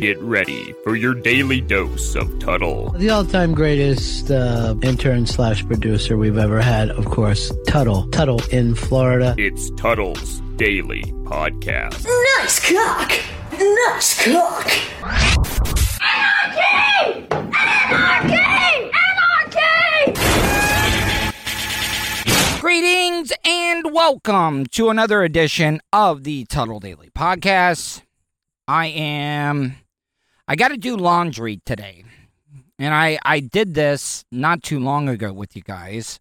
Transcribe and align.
Get 0.00 0.20
ready 0.20 0.74
for 0.84 0.94
your 0.94 1.12
daily 1.14 1.60
dose 1.60 2.14
of 2.14 2.38
Tuddle. 2.38 2.90
The 2.90 3.10
all-time 3.10 3.52
greatest 3.52 4.30
uh, 4.30 4.76
intern 4.82 5.26
slash 5.26 5.66
producer 5.66 6.16
we've 6.16 6.38
ever 6.38 6.60
had, 6.60 6.90
of 6.90 7.06
course, 7.06 7.52
Tuddle. 7.66 8.08
Tuddle 8.10 8.40
in 8.52 8.76
Florida. 8.76 9.34
It's 9.38 9.70
Tuddle's 9.70 10.40
Daily 10.56 11.02
Podcast. 11.24 12.04
Nice 12.38 12.60
cock! 12.72 13.12
Nice 13.58 14.24
cock! 14.24 14.70
Anarchy! 16.00 17.26
Anarchy! 17.32 18.92
Anarchy! 22.14 22.60
Greetings 22.60 23.32
and 23.44 23.92
welcome 23.92 24.64
to 24.66 24.90
another 24.90 25.24
edition 25.24 25.80
of 25.92 26.22
the 26.22 26.44
Tuddle 26.44 26.78
Daily 26.78 27.10
Podcast. 27.10 28.02
I 28.68 28.86
am. 28.86 29.74
I 30.50 30.56
got 30.56 30.68
to 30.68 30.78
do 30.78 30.96
laundry 30.96 31.60
today. 31.66 32.04
And 32.78 32.94
I, 32.94 33.18
I 33.22 33.40
did 33.40 33.74
this 33.74 34.24
not 34.32 34.62
too 34.62 34.80
long 34.80 35.06
ago 35.06 35.30
with 35.30 35.54
you 35.54 35.60
guys. 35.60 36.20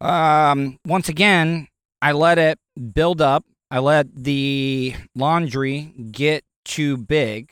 Um, 0.00 0.78
once 0.86 1.08
again, 1.08 1.66
I 2.00 2.12
let 2.12 2.38
it 2.38 2.60
build 2.94 3.20
up. 3.20 3.44
I 3.68 3.80
let 3.80 4.06
the 4.14 4.94
laundry 5.16 5.92
get 6.12 6.44
too 6.64 6.96
big. 6.96 7.50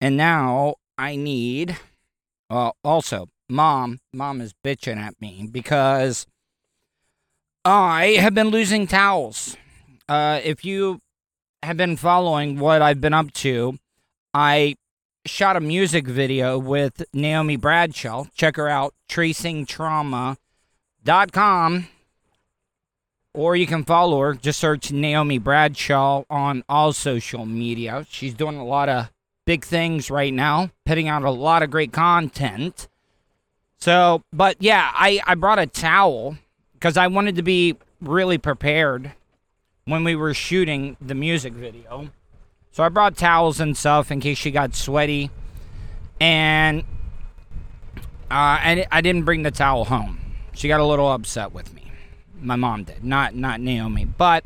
And 0.00 0.16
now 0.16 0.76
I 0.96 1.16
need. 1.16 1.76
Well, 2.48 2.74
also, 2.82 3.28
mom. 3.50 3.98
Mom 4.14 4.40
is 4.40 4.54
bitching 4.64 4.96
at 4.96 5.20
me 5.20 5.46
because 5.50 6.26
I 7.66 8.16
have 8.18 8.32
been 8.32 8.48
losing 8.48 8.86
towels. 8.86 9.58
Uh, 10.08 10.40
if 10.42 10.64
you 10.64 11.00
have 11.62 11.76
been 11.76 11.98
following 11.98 12.58
what 12.58 12.80
I've 12.80 13.00
been 13.02 13.14
up 13.14 13.32
to, 13.34 13.78
I 14.32 14.76
shot 15.26 15.56
a 15.56 15.60
music 15.60 16.06
video 16.06 16.58
with 16.58 17.04
Naomi 17.12 17.56
Bradshaw. 17.56 18.24
Check 18.34 18.56
her 18.56 18.68
out, 18.68 18.94
tracingtrauma.com. 19.08 21.88
Or 23.34 23.54
you 23.54 23.66
can 23.66 23.84
follow 23.84 24.20
her. 24.20 24.34
Just 24.34 24.58
search 24.58 24.90
Naomi 24.90 25.38
Bradshaw 25.38 26.24
on 26.30 26.64
all 26.68 26.92
social 26.92 27.44
media. 27.44 28.06
She's 28.08 28.32
doing 28.32 28.56
a 28.56 28.64
lot 28.64 28.88
of 28.88 29.10
big 29.44 29.64
things 29.64 30.10
right 30.10 30.32
now, 30.32 30.70
putting 30.86 31.08
out 31.08 31.22
a 31.22 31.30
lot 31.30 31.62
of 31.62 31.70
great 31.70 31.92
content. 31.92 32.88
So, 33.78 34.22
but 34.32 34.56
yeah, 34.60 34.90
I, 34.94 35.20
I 35.26 35.34
brought 35.34 35.58
a 35.58 35.66
towel 35.66 36.38
because 36.72 36.96
I 36.96 37.08
wanted 37.08 37.36
to 37.36 37.42
be 37.42 37.76
really 38.00 38.38
prepared 38.38 39.12
when 39.84 40.02
we 40.02 40.16
were 40.16 40.34
shooting 40.34 40.96
the 41.00 41.14
music 41.14 41.52
video. 41.52 42.10
So 42.76 42.84
I 42.84 42.90
brought 42.90 43.16
towels 43.16 43.58
and 43.58 43.74
stuff 43.74 44.10
in 44.10 44.20
case 44.20 44.36
she 44.36 44.50
got 44.50 44.74
sweaty. 44.74 45.30
And 46.20 46.80
uh, 48.30 48.34
I, 48.34 48.86
I 48.92 49.00
didn't 49.00 49.22
bring 49.22 49.44
the 49.44 49.50
towel 49.50 49.86
home. 49.86 50.20
She 50.52 50.68
got 50.68 50.80
a 50.80 50.84
little 50.84 51.10
upset 51.10 51.52
with 51.52 51.72
me. 51.72 51.90
My 52.38 52.56
mom 52.56 52.84
did, 52.84 53.02
not 53.02 53.34
not 53.34 53.62
Naomi. 53.62 54.04
But 54.04 54.44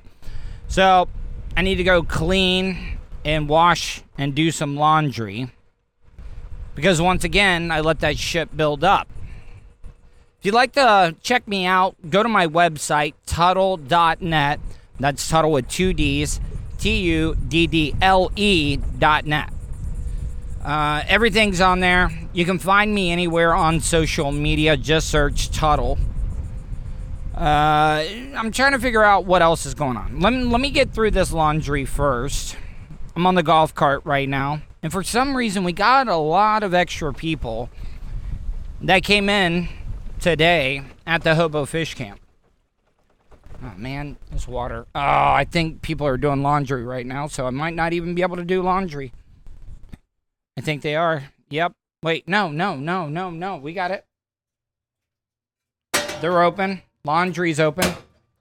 so 0.68 1.08
I 1.56 1.62
need 1.62 1.74
to 1.76 1.82
go 1.82 2.04
clean 2.04 2.98
and 3.24 3.48
wash 3.48 4.04
and 4.16 4.32
do 4.32 4.52
some 4.52 4.76
laundry 4.76 5.50
because 6.76 7.02
once 7.02 7.24
again 7.24 7.72
I 7.72 7.80
let 7.80 7.98
that 7.98 8.16
shit 8.16 8.56
build 8.56 8.84
up. 8.84 9.08
If 10.38 10.46
you'd 10.46 10.54
like 10.54 10.74
to 10.74 11.16
check 11.20 11.48
me 11.48 11.66
out, 11.66 11.96
go 12.08 12.22
to 12.22 12.28
my 12.28 12.46
website, 12.46 13.14
Tuddle.net. 13.26 14.60
That's 15.00 15.28
Tuddle 15.28 15.50
with 15.50 15.66
two 15.66 15.92
D's, 15.92 16.38
T 16.80 17.00
U 17.02 17.36
D 17.48 17.66
D 17.66 17.94
L 18.00 18.32
E 18.34 18.76
dot 18.76 19.26
net. 19.26 19.50
Uh, 20.64 21.02
everything's 21.06 21.60
on 21.60 21.80
there. 21.80 22.10
You 22.32 22.44
can 22.44 22.58
find 22.58 22.94
me 22.94 23.10
anywhere 23.10 23.54
on 23.54 23.80
social 23.80 24.32
media. 24.32 24.76
Just 24.76 25.08
search 25.08 25.50
Tuddle. 25.50 25.98
Uh, 27.34 28.04
I'm 28.36 28.50
trying 28.50 28.72
to 28.72 28.78
figure 28.78 29.02
out 29.02 29.24
what 29.24 29.40
else 29.40 29.64
is 29.64 29.74
going 29.74 29.96
on. 29.96 30.20
Let 30.20 30.32
me, 30.32 30.44
let 30.44 30.60
me 30.60 30.70
get 30.70 30.92
through 30.92 31.12
this 31.12 31.32
laundry 31.32 31.84
first. 31.86 32.56
I'm 33.16 33.26
on 33.26 33.34
the 33.34 33.42
golf 33.42 33.74
cart 33.74 34.02
right 34.04 34.28
now. 34.28 34.62
And 34.82 34.92
for 34.92 35.02
some 35.02 35.36
reason, 35.36 35.64
we 35.64 35.72
got 35.72 36.08
a 36.08 36.16
lot 36.16 36.62
of 36.62 36.74
extra 36.74 37.14
people 37.14 37.70
that 38.82 39.02
came 39.02 39.28
in 39.28 39.68
today 40.18 40.82
at 41.06 41.22
the 41.22 41.34
Hobo 41.34 41.64
Fish 41.64 41.94
Camp. 41.94 42.20
Oh 43.62 43.74
man, 43.76 44.16
this 44.30 44.48
water. 44.48 44.86
Oh, 44.94 45.00
I 45.00 45.46
think 45.50 45.82
people 45.82 46.06
are 46.06 46.16
doing 46.16 46.42
laundry 46.42 46.84
right 46.84 47.04
now, 47.04 47.26
so 47.26 47.46
I 47.46 47.50
might 47.50 47.74
not 47.74 47.92
even 47.92 48.14
be 48.14 48.22
able 48.22 48.36
to 48.36 48.44
do 48.44 48.62
laundry. 48.62 49.12
I 50.56 50.62
think 50.62 50.82
they 50.82 50.96
are. 50.96 51.24
Yep. 51.50 51.72
Wait, 52.02 52.26
no, 52.26 52.50
no, 52.50 52.76
no, 52.76 53.08
no, 53.08 53.30
no. 53.30 53.56
We 53.56 53.74
got 53.74 53.90
it. 53.90 54.04
They're 56.20 56.42
open. 56.42 56.82
Laundry's 57.04 57.60
open. 57.60 57.94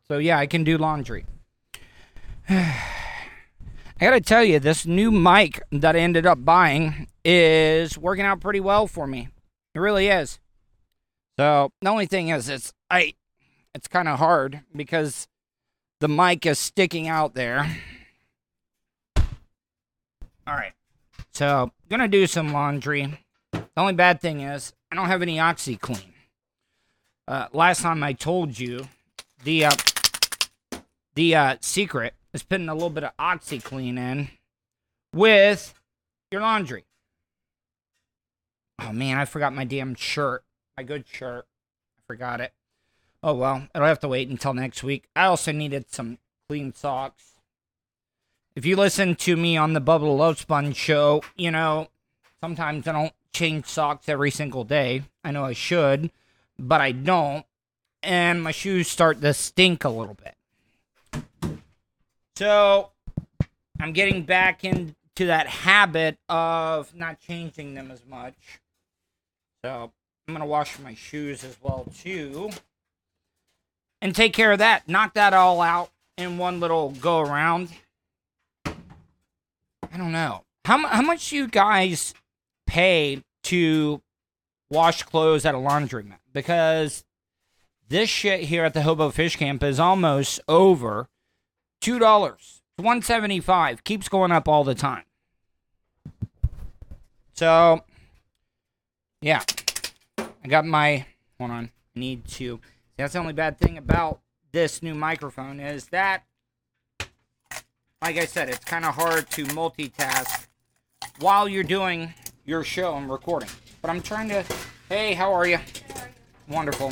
So 0.07 0.17
yeah, 0.17 0.37
I 0.37 0.47
can 0.47 0.63
do 0.63 0.77
laundry. 0.77 1.25
I 2.49 4.05
gotta 4.05 4.21
tell 4.21 4.43
you, 4.43 4.59
this 4.59 4.85
new 4.85 5.11
mic 5.11 5.61
that 5.71 5.95
I 5.95 5.99
ended 5.99 6.25
up 6.25 6.43
buying 6.45 7.07
is 7.25 7.97
working 7.97 8.25
out 8.25 8.39
pretty 8.39 8.61
well 8.61 8.87
for 8.87 9.05
me. 9.05 9.27
It 9.75 9.79
really 9.79 10.07
is. 10.07 10.39
So 11.37 11.71
the 11.81 11.89
only 11.89 12.05
thing 12.05 12.29
is, 12.29 12.47
it's 12.49 12.73
I, 12.89 13.13
it's 13.73 13.87
kind 13.87 14.07
of 14.07 14.19
hard 14.19 14.61
because 14.75 15.27
the 15.99 16.07
mic 16.07 16.45
is 16.45 16.59
sticking 16.59 17.07
out 17.07 17.33
there. 17.33 17.77
All 20.47 20.55
right, 20.55 20.73
so 21.31 21.71
gonna 21.89 22.07
do 22.07 22.25
some 22.27 22.51
laundry. 22.51 23.23
The 23.51 23.67
only 23.77 23.93
bad 23.93 24.19
thing 24.19 24.41
is 24.41 24.73
I 24.91 24.95
don't 24.95 25.07
have 25.07 25.21
any 25.21 25.37
OxiClean. 25.37 26.13
Uh, 27.27 27.47
last 27.53 27.81
time 27.81 28.03
I 28.03 28.13
told 28.13 28.57
you, 28.57 28.87
the 29.43 29.65
uh, 29.65 29.71
the 31.13 31.35
uh, 31.35 31.55
secret 31.61 32.15
is 32.33 32.43
putting 32.43 32.69
a 32.69 32.73
little 32.73 32.89
bit 32.89 33.03
of 33.03 33.15
OxiClean 33.17 33.97
in 33.97 34.29
with 35.13 35.73
your 36.31 36.41
laundry. 36.41 36.85
Oh 38.81 38.91
man, 38.91 39.17
I 39.17 39.25
forgot 39.25 39.53
my 39.53 39.65
damn 39.65 39.93
shirt 39.93 40.43
my 40.79 40.83
good 40.83 41.05
shirt. 41.11 41.45
I 41.45 42.01
forgot 42.07 42.39
it. 42.39 42.53
Oh 43.21 43.33
well, 43.33 43.67
I'll 43.75 43.83
have 43.83 43.99
to 43.99 44.07
wait 44.07 44.29
until 44.29 44.53
next 44.53 44.83
week. 44.83 45.09
I 45.15 45.25
also 45.25 45.51
needed 45.51 45.91
some 45.91 46.19
clean 46.47 46.73
socks. 46.73 47.33
If 48.55 48.65
you 48.65 48.75
listen 48.75 49.15
to 49.15 49.35
me 49.35 49.57
on 49.57 49.73
the 49.73 49.81
Bubba 49.81 50.01
the 50.01 50.05
Love 50.07 50.39
Sponge 50.39 50.75
show, 50.75 51.21
you 51.35 51.51
know, 51.51 51.89
sometimes 52.41 52.87
I 52.87 52.93
don't 52.93 53.13
change 53.33 53.65
socks 53.65 54.09
every 54.09 54.31
single 54.31 54.63
day. 54.63 55.03
I 55.23 55.31
know 55.31 55.43
I 55.43 55.53
should, 55.53 56.11
but 56.57 56.81
I 56.81 56.91
don't. 56.91 57.45
And 58.01 58.41
my 58.41 58.51
shoes 58.51 58.87
start 58.87 59.21
to 59.21 59.33
stink 59.33 59.83
a 59.83 59.89
little 59.89 60.15
bit. 60.15 60.35
So 62.37 62.91
I'm 63.79 63.91
getting 63.91 64.23
back 64.23 64.63
into 64.63 65.25
that 65.25 65.47
habit 65.47 66.17
of 66.29 66.95
not 66.95 67.19
changing 67.19 67.73
them 67.73 67.91
as 67.91 68.05
much. 68.05 68.59
So 69.63 69.91
I'm 70.27 70.33
going 70.33 70.39
to 70.39 70.45
wash 70.45 70.79
my 70.79 70.95
shoes 70.95 71.43
as 71.43 71.57
well, 71.61 71.85
too. 71.97 72.49
And 74.01 74.15
take 74.15 74.33
care 74.33 74.51
of 74.51 74.59
that. 74.59 74.87
Knock 74.87 75.13
that 75.15 75.33
all 75.33 75.61
out 75.61 75.91
in 76.17 76.37
one 76.37 76.59
little 76.59 76.91
go 76.91 77.19
around. 77.19 77.69
I 78.65 79.97
don't 79.97 80.11
know. 80.11 80.43
How, 80.65 80.87
how 80.87 81.01
much 81.01 81.31
you 81.31 81.47
guys 81.47 82.13
pay 82.67 83.23
to 83.43 84.01
wash 84.69 85.03
clothes 85.03 85.45
at 85.45 85.55
a 85.55 85.57
laundromat? 85.57 86.19
Because 86.31 87.03
this 87.87 88.09
shit 88.09 88.41
here 88.41 88.63
at 88.63 88.73
the 88.73 88.83
Hobo 88.83 89.09
Fish 89.09 89.35
Camp 89.35 89.63
is 89.63 89.79
almost 89.79 90.39
over 90.47 91.07
$2. 91.81 91.99
175 91.99 93.83
keeps 93.83 94.07
going 94.07 94.31
up 94.31 94.47
all 94.47 94.63
the 94.63 94.75
time. 94.75 95.03
So, 97.33 97.83
yeah. 99.21 99.43
I 100.17 100.47
got 100.47 100.65
my. 100.65 101.05
Hold 101.39 101.51
on. 101.51 101.71
I 101.95 101.99
need 101.99 102.27
to. 102.27 102.59
That's 102.99 103.13
the 103.13 103.19
only 103.19 103.31
bad 103.31 103.57
thing 103.57 103.77
about 103.77 104.19
this 104.51 104.83
new 104.83 104.93
microphone 104.93 105.61
is 105.61 105.85
that, 105.85 106.25
like 108.01 108.17
I 108.17 108.25
said, 108.25 108.49
it's 108.49 108.65
kind 108.65 108.83
of 108.83 108.93
hard 108.93 109.29
to 109.31 109.45
multitask 109.45 110.47
while 111.19 111.47
you're 111.47 111.63
doing 111.63 112.13
your 112.43 112.65
show 112.65 112.97
and 112.97 113.09
recording. 113.09 113.47
But 113.81 113.89
I'm 113.89 114.01
trying 114.01 114.27
to. 114.27 114.43
Hey, 114.89 115.13
how 115.13 115.31
are 115.31 115.47
you? 115.47 115.59
Wonderful. 116.49 116.91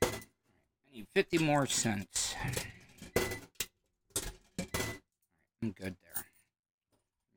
I 0.00 0.06
need 0.94 1.06
50 1.14 1.36
more 1.36 1.66
cents. 1.66 2.34
I'm 5.60 5.72
good 5.72 5.96
there 6.02 6.24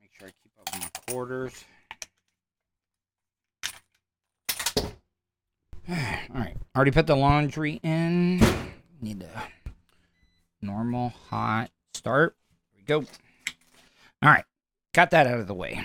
Make 0.00 0.10
sure 0.18 0.28
I 0.28 0.30
keep 0.42 0.52
up 0.58 0.80
my 0.80 0.88
quarters. 1.12 1.66
All 6.34 6.40
right, 6.40 6.56
already 6.74 6.90
put 6.90 7.06
the 7.06 7.16
laundry 7.16 7.80
in. 7.82 8.40
Need 9.00 9.22
a 9.22 9.48
normal 10.62 11.10
hot 11.28 11.70
Start. 11.94 12.34
Here 12.72 12.80
we 12.80 12.84
go. 12.84 13.06
All 14.22 14.30
right. 14.30 14.44
Got 14.92 15.10
that 15.10 15.26
out 15.26 15.38
of 15.38 15.46
the 15.46 15.54
way. 15.54 15.80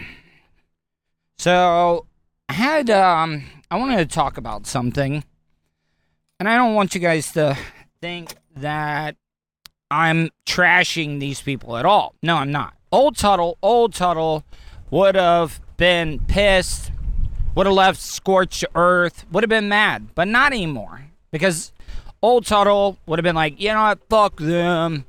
So 1.37 2.07
I 2.49 2.53
had 2.53 2.89
um 2.89 3.43
I 3.69 3.77
wanted 3.77 3.97
to 3.97 4.05
talk 4.15 4.37
about 4.37 4.65
something. 4.65 5.23
And 6.39 6.47
I 6.47 6.55
don't 6.55 6.75
want 6.75 6.95
you 6.95 7.01
guys 7.01 7.31
to 7.33 7.57
think 7.99 8.35
that 8.55 9.15
I'm 9.89 10.29
trashing 10.45 11.19
these 11.19 11.41
people 11.41 11.77
at 11.77 11.85
all. 11.85 12.15
No, 12.21 12.37
I'm 12.37 12.51
not. 12.51 12.73
Old 12.91 13.17
Tuddle, 13.17 13.57
old 13.61 13.93
Tuddle 13.93 14.43
would 14.91 15.15
have 15.15 15.59
been 15.77 16.19
pissed, 16.19 16.91
would 17.57 17.65
have 17.65 17.73
left 17.73 17.99
scorched 17.99 18.63
earth, 18.75 19.25
would 19.31 19.41
have 19.41 19.49
been 19.49 19.67
mad, 19.67 20.09
but 20.13 20.27
not 20.27 20.53
anymore. 20.53 21.07
Because 21.31 21.73
old 22.21 22.45
Tuddle 22.45 22.99
would 23.07 23.17
have 23.17 23.23
been 23.23 23.35
like, 23.35 23.59
you 23.59 23.73
know 23.73 23.81
what, 23.81 23.99
fuck 24.07 24.37
them. 24.37 25.05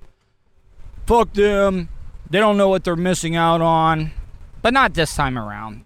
Fuck 1.07 1.35
them. 1.35 1.91
They 2.31 2.39
don't 2.39 2.57
know 2.57 2.71
what 2.71 2.85
they're 2.85 2.97
missing 2.97 3.37
out 3.37 3.61
on. 3.61 4.13
But 4.63 4.73
not 4.73 4.95
this 4.95 5.15
time 5.15 5.39
around. 5.39 5.85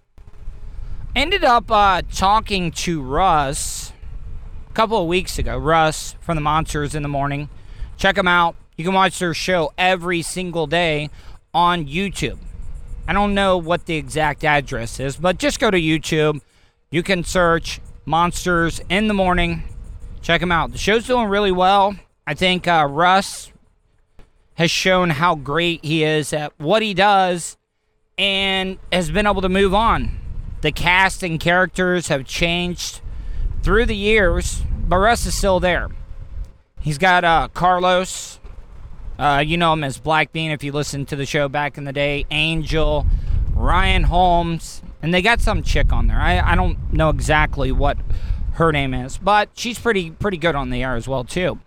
Ended 1.16 1.42
up 1.42 1.68
uh, 1.68 2.02
talking 2.12 2.70
to 2.70 3.02
Russ 3.02 3.92
a 4.70 4.72
couple 4.72 5.02
of 5.02 5.08
weeks 5.08 5.40
ago. 5.40 5.58
Russ 5.58 6.14
from 6.20 6.36
the 6.36 6.42
Monsters 6.42 6.94
in 6.94 7.02
the 7.02 7.08
Morning. 7.08 7.48
Check 7.96 8.14
them 8.14 8.28
out. 8.28 8.54
You 8.76 8.84
can 8.84 8.94
watch 8.94 9.18
their 9.18 9.34
show 9.34 9.72
every 9.76 10.22
single 10.22 10.68
day 10.68 11.10
on 11.52 11.86
YouTube. 11.86 12.38
I 13.08 13.12
don't 13.12 13.34
know 13.34 13.58
what 13.58 13.86
the 13.86 13.96
exact 13.96 14.44
address 14.44 15.00
is, 15.00 15.16
but 15.16 15.38
just 15.38 15.58
go 15.58 15.68
to 15.68 15.76
YouTube. 15.76 16.40
You 16.92 17.02
can 17.02 17.24
search 17.24 17.80
Monsters 18.04 18.82
in 18.90 19.08
the 19.08 19.14
Morning. 19.14 19.62
Check 20.20 20.42
them 20.42 20.52
out. 20.52 20.72
The 20.72 20.78
show's 20.78 21.06
doing 21.06 21.26
really 21.26 21.50
well. 21.50 21.96
I 22.26 22.34
think 22.34 22.68
uh, 22.68 22.86
Russ 22.88 23.50
has 24.56 24.70
shown 24.70 25.08
how 25.08 25.34
great 25.34 25.82
he 25.82 26.04
is 26.04 26.34
at 26.34 26.52
what 26.60 26.82
he 26.82 26.92
does 26.92 27.56
and 28.18 28.78
has 28.92 29.10
been 29.10 29.26
able 29.26 29.40
to 29.40 29.48
move 29.48 29.72
on. 29.72 30.18
The 30.60 30.70
cast 30.70 31.22
and 31.22 31.40
characters 31.40 32.08
have 32.08 32.26
changed 32.26 33.00
through 33.62 33.86
the 33.86 33.96
years, 33.96 34.62
but 34.86 34.98
Russ 34.98 35.24
is 35.24 35.34
still 35.34 35.60
there. 35.60 35.88
He's 36.78 36.98
got 36.98 37.24
uh, 37.24 37.48
Carlos. 37.54 38.38
Uh, 39.18 39.42
you 39.44 39.56
know 39.56 39.72
him 39.72 39.82
as 39.82 39.96
Black 39.96 40.30
Bean 40.30 40.50
if 40.50 40.62
you 40.62 40.72
listened 40.72 41.08
to 41.08 41.16
the 41.16 41.24
show 41.24 41.48
back 41.48 41.78
in 41.78 41.84
the 41.84 41.92
day. 41.94 42.26
Angel, 42.30 43.06
Ryan 43.54 44.02
Holmes, 44.02 44.81
and 45.02 45.12
they 45.12 45.20
got 45.20 45.40
some 45.40 45.62
chick 45.62 45.92
on 45.92 46.06
there. 46.06 46.18
I, 46.18 46.52
I 46.52 46.54
don't 46.54 46.92
know 46.92 47.10
exactly 47.10 47.72
what 47.72 47.98
her 48.54 48.70
name 48.72 48.94
is, 48.94 49.18
but 49.18 49.50
she's 49.54 49.78
pretty 49.78 50.10
pretty 50.10 50.36
good 50.36 50.54
on 50.54 50.70
the 50.70 50.82
air 50.82 50.94
as 50.94 51.08
well 51.08 51.24
too. 51.24 51.58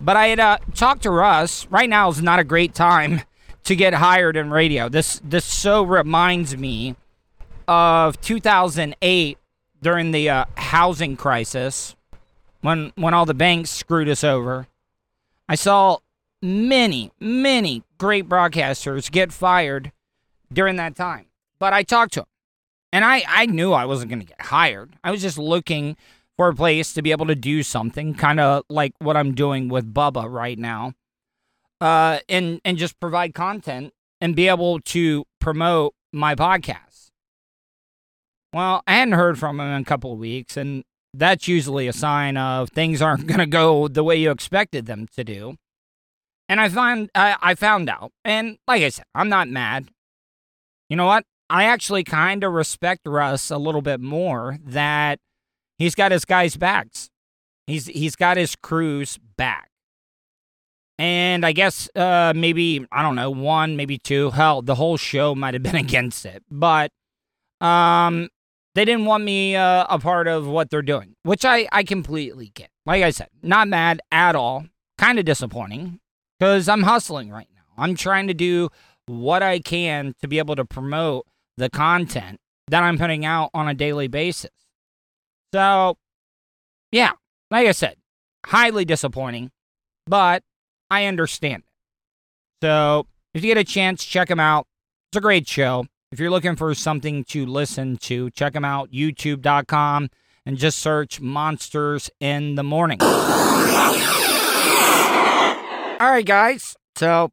But 0.00 0.16
I 0.16 0.28
had 0.28 0.40
uh, 0.40 0.58
talked 0.74 1.02
to 1.02 1.10
Russ. 1.10 1.66
Right 1.68 1.88
now 1.88 2.08
is 2.08 2.22
not 2.22 2.38
a 2.38 2.44
great 2.44 2.74
time 2.74 3.22
to 3.64 3.74
get 3.74 3.94
hired 3.94 4.36
in 4.36 4.50
radio. 4.50 4.88
This 4.88 5.20
this 5.24 5.44
so 5.44 5.82
reminds 5.82 6.56
me 6.56 6.96
of 7.66 8.20
2008 8.20 9.38
during 9.82 10.10
the 10.12 10.28
uh, 10.28 10.44
housing 10.56 11.16
crisis 11.16 11.96
when 12.60 12.92
when 12.94 13.14
all 13.14 13.26
the 13.26 13.34
banks 13.34 13.70
screwed 13.70 14.08
us 14.08 14.22
over. 14.22 14.68
I 15.48 15.56
saw 15.56 15.98
many 16.40 17.10
many 17.18 17.82
great 17.98 18.28
broadcasters 18.28 19.10
get 19.10 19.32
fired 19.32 19.92
during 20.52 20.76
that 20.76 20.94
time. 20.94 21.26
But 21.58 21.72
I 21.72 21.82
talked 21.82 22.12
to 22.14 22.20
them. 22.20 22.26
And 22.94 23.04
I, 23.04 23.24
I 23.26 23.46
knew 23.46 23.72
I 23.72 23.86
wasn't 23.86 24.10
going 24.10 24.20
to 24.20 24.24
get 24.24 24.40
hired. 24.40 24.94
I 25.02 25.10
was 25.10 25.20
just 25.20 25.36
looking 25.36 25.96
for 26.36 26.46
a 26.46 26.54
place 26.54 26.94
to 26.94 27.02
be 27.02 27.10
able 27.10 27.26
to 27.26 27.34
do 27.34 27.64
something, 27.64 28.14
kind 28.14 28.38
of 28.38 28.62
like 28.68 28.92
what 29.00 29.16
I'm 29.16 29.34
doing 29.34 29.68
with 29.68 29.92
Bubba 29.92 30.30
right 30.30 30.56
now, 30.56 30.92
uh, 31.80 32.20
and 32.28 32.60
and 32.64 32.78
just 32.78 33.00
provide 33.00 33.34
content 33.34 33.92
and 34.20 34.36
be 34.36 34.46
able 34.46 34.78
to 34.78 35.24
promote 35.40 35.94
my 36.12 36.36
podcast. 36.36 37.10
Well, 38.52 38.84
I 38.86 38.94
hadn't 38.94 39.14
heard 39.14 39.40
from 39.40 39.58
him 39.58 39.66
in 39.66 39.82
a 39.82 39.84
couple 39.84 40.12
of 40.12 40.20
weeks, 40.20 40.56
and 40.56 40.84
that's 41.12 41.48
usually 41.48 41.88
a 41.88 41.92
sign 41.92 42.36
of 42.36 42.70
things 42.70 43.02
aren't 43.02 43.26
going 43.26 43.40
to 43.40 43.46
go 43.46 43.88
the 43.88 44.04
way 44.04 44.14
you 44.14 44.30
expected 44.30 44.86
them 44.86 45.08
to 45.16 45.24
do. 45.24 45.56
And 46.48 46.60
I 46.60 46.68
find 46.68 47.10
I, 47.12 47.34
I 47.42 47.54
found 47.56 47.90
out, 47.90 48.12
and 48.24 48.56
like 48.68 48.84
I 48.84 48.90
said, 48.90 49.06
I'm 49.16 49.28
not 49.28 49.48
mad. 49.48 49.88
You 50.88 50.94
know 50.94 51.06
what? 51.06 51.24
I 51.50 51.64
actually 51.64 52.04
kind 52.04 52.42
of 52.42 52.52
respect 52.52 53.02
Russ 53.06 53.50
a 53.50 53.58
little 53.58 53.82
bit 53.82 54.00
more 54.00 54.58
that 54.64 55.20
he's 55.78 55.94
got 55.94 56.12
his 56.12 56.24
guys' 56.24 56.56
backs. 56.56 57.10
He's 57.66 57.86
he's 57.86 58.16
got 58.16 58.36
his 58.36 58.56
crew's 58.56 59.18
back. 59.36 59.70
And 60.98 61.44
I 61.44 61.52
guess 61.52 61.88
uh, 61.96 62.32
maybe 62.36 62.86
I 62.92 63.02
don't 63.02 63.16
know 63.16 63.30
one, 63.30 63.76
maybe 63.76 63.98
two. 63.98 64.30
Hell, 64.30 64.62
the 64.62 64.76
whole 64.76 64.96
show 64.96 65.34
might 65.34 65.54
have 65.54 65.62
been 65.62 65.76
against 65.86 66.24
it, 66.24 66.42
but 66.50 66.90
um, 67.60 68.28
they 68.74 68.84
didn't 68.84 69.06
want 69.06 69.24
me 69.24 69.56
uh, 69.56 69.86
a 69.88 69.98
part 69.98 70.28
of 70.28 70.46
what 70.46 70.70
they're 70.70 70.82
doing, 70.82 71.14
which 71.22 71.44
I 71.44 71.68
I 71.72 71.82
completely 71.82 72.52
get. 72.54 72.70
Like 72.86 73.02
I 73.02 73.10
said, 73.10 73.28
not 73.42 73.68
mad 73.68 74.00
at 74.12 74.36
all. 74.36 74.66
Kind 74.96 75.18
of 75.18 75.24
disappointing 75.24 75.98
because 76.38 76.68
I'm 76.68 76.84
hustling 76.84 77.30
right 77.30 77.48
now. 77.54 77.82
I'm 77.82 77.96
trying 77.96 78.28
to 78.28 78.34
do 78.34 78.68
what 79.06 79.42
I 79.42 79.58
can 79.58 80.14
to 80.22 80.28
be 80.28 80.38
able 80.38 80.56
to 80.56 80.64
promote 80.64 81.26
the 81.56 81.70
content 81.70 82.40
that 82.68 82.82
I'm 82.82 82.98
putting 82.98 83.24
out 83.24 83.50
on 83.54 83.68
a 83.68 83.74
daily 83.74 84.08
basis. 84.08 84.50
So, 85.52 85.96
yeah, 86.90 87.12
like 87.50 87.66
I 87.66 87.72
said, 87.72 87.96
highly 88.46 88.84
disappointing, 88.84 89.50
but 90.06 90.42
I 90.90 91.06
understand 91.06 91.62
it. 91.62 91.68
So, 92.64 93.06
if 93.34 93.44
you 93.44 93.54
get 93.54 93.58
a 93.58 93.64
chance, 93.64 94.04
check 94.04 94.28
them 94.28 94.40
out. 94.40 94.66
It's 95.10 95.18
a 95.18 95.20
great 95.20 95.46
show. 95.46 95.86
If 96.12 96.20
you're 96.20 96.30
looking 96.30 96.56
for 96.56 96.74
something 96.74 97.24
to 97.24 97.44
listen 97.46 97.96
to, 97.98 98.30
check 98.30 98.52
them 98.52 98.64
out, 98.64 98.90
youtube.com, 98.90 100.08
and 100.46 100.56
just 100.56 100.78
search 100.78 101.20
Monsters 101.20 102.10
in 102.20 102.54
the 102.54 102.62
Morning. 102.62 103.00
All 103.02 103.08
right, 106.10 106.24
guys. 106.24 106.76
So, 106.96 107.30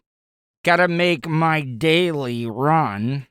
got 0.63 0.77
to 0.77 0.87
make 0.87 1.27
my 1.27 1.61
daily 1.61 2.45
run 2.45 3.27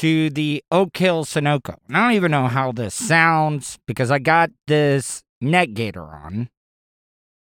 to 0.00 0.30
the 0.30 0.64
Oak 0.70 0.96
Hill 0.96 1.26
Sunoco. 1.26 1.76
And 1.86 1.94
I 1.94 2.04
don't 2.04 2.16
even 2.16 2.30
know 2.30 2.46
how 2.46 2.72
this 2.72 2.94
sounds 2.94 3.78
because 3.86 4.10
I 4.10 4.18
got 4.18 4.48
this 4.66 5.22
neck 5.42 5.74
gator 5.74 6.04
on. 6.04 6.48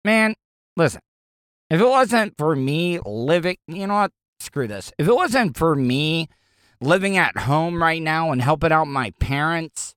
Man, 0.05 0.35
listen, 0.77 1.01
if 1.71 1.81
it 1.81 1.87
wasn't 1.87 2.35
for 2.37 2.55
me 2.55 2.99
living, 3.03 3.57
you 3.67 3.87
know 3.87 3.95
what? 3.95 4.11
Screw 4.39 4.67
this. 4.67 4.91
If 4.99 5.07
it 5.07 5.15
wasn't 5.15 5.57
for 5.57 5.73
me 5.73 6.27
living 6.79 7.17
at 7.17 7.35
home 7.39 7.81
right 7.81 8.03
now 8.03 8.31
and 8.31 8.39
helping 8.39 8.71
out 8.71 8.85
my 8.85 9.09
parents, 9.19 9.95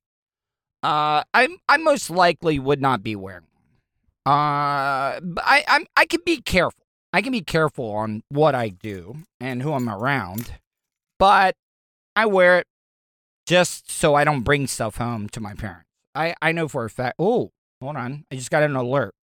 uh, 0.82 1.24
I 1.34 1.48
I 1.68 1.76
most 1.76 2.08
likely 2.08 2.58
would 2.58 2.80
not 2.80 3.02
be 3.02 3.16
wearing 3.16 3.44
one. 3.52 4.34
Uh, 4.34 5.20
I 5.44 5.62
I'm 5.68 5.84
I 5.94 6.06
can 6.06 6.20
be 6.24 6.40
careful. 6.40 6.86
I 7.12 7.20
can 7.20 7.32
be 7.32 7.42
careful 7.42 7.90
on 7.90 8.22
what 8.30 8.54
I 8.54 8.70
do 8.70 9.16
and 9.40 9.60
who 9.60 9.74
I'm 9.74 9.90
around, 9.90 10.54
but 11.18 11.54
I 12.16 12.26
wear 12.26 12.58
it 12.58 12.66
just 13.46 13.90
so 13.90 14.14
I 14.14 14.24
don't 14.24 14.40
bring 14.40 14.66
stuff 14.66 14.96
home 14.96 15.28
to 15.28 15.40
my 15.40 15.54
parents. 15.54 15.84
I, 16.14 16.34
I 16.40 16.52
know 16.52 16.66
for 16.66 16.84
a 16.84 16.90
fact. 16.90 17.16
Oh, 17.18 17.52
hold 17.80 17.96
on. 17.96 18.24
I 18.32 18.36
just 18.36 18.50
got 18.50 18.62
an 18.62 18.74
alert. 18.74 19.14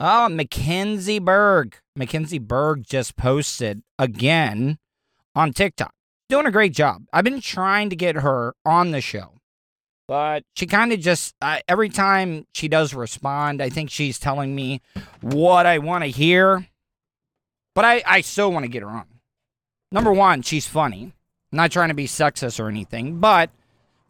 Oh, 0.00 0.28
Mackenzie 0.28 1.20
Berg. 1.20 1.76
Mackenzie 1.94 2.40
Berg 2.40 2.84
just 2.84 3.16
posted 3.16 3.82
again 3.98 4.78
on 5.34 5.52
TikTok. 5.52 5.92
Doing 6.28 6.46
a 6.46 6.50
great 6.50 6.74
job. 6.74 7.04
I've 7.12 7.24
been 7.24 7.40
trying 7.40 7.88
to 7.90 7.96
get 7.96 8.16
her 8.16 8.54
on 8.64 8.90
the 8.90 9.00
show, 9.00 9.34
but 10.08 10.42
she 10.56 10.66
kind 10.66 10.92
of 10.92 10.98
just, 10.98 11.34
uh, 11.40 11.60
every 11.68 11.88
time 11.88 12.44
she 12.52 12.66
does 12.66 12.92
respond, 12.92 13.62
I 13.62 13.70
think 13.70 13.90
she's 13.90 14.18
telling 14.18 14.54
me 14.54 14.80
what 15.20 15.64
I 15.64 15.78
want 15.78 16.02
to 16.02 16.10
hear. 16.10 16.66
But 17.76 17.84
I, 17.84 18.02
I 18.04 18.20
still 18.22 18.50
want 18.50 18.64
to 18.64 18.68
get 18.68 18.82
her 18.82 18.88
on. 18.88 19.06
Number 19.92 20.12
one, 20.12 20.42
she's 20.42 20.66
funny. 20.66 21.12
I'm 21.52 21.56
not 21.56 21.70
trying 21.70 21.88
to 21.88 21.94
be 21.94 22.06
sexist 22.06 22.60
or 22.60 22.68
anything, 22.68 23.18
but 23.18 23.50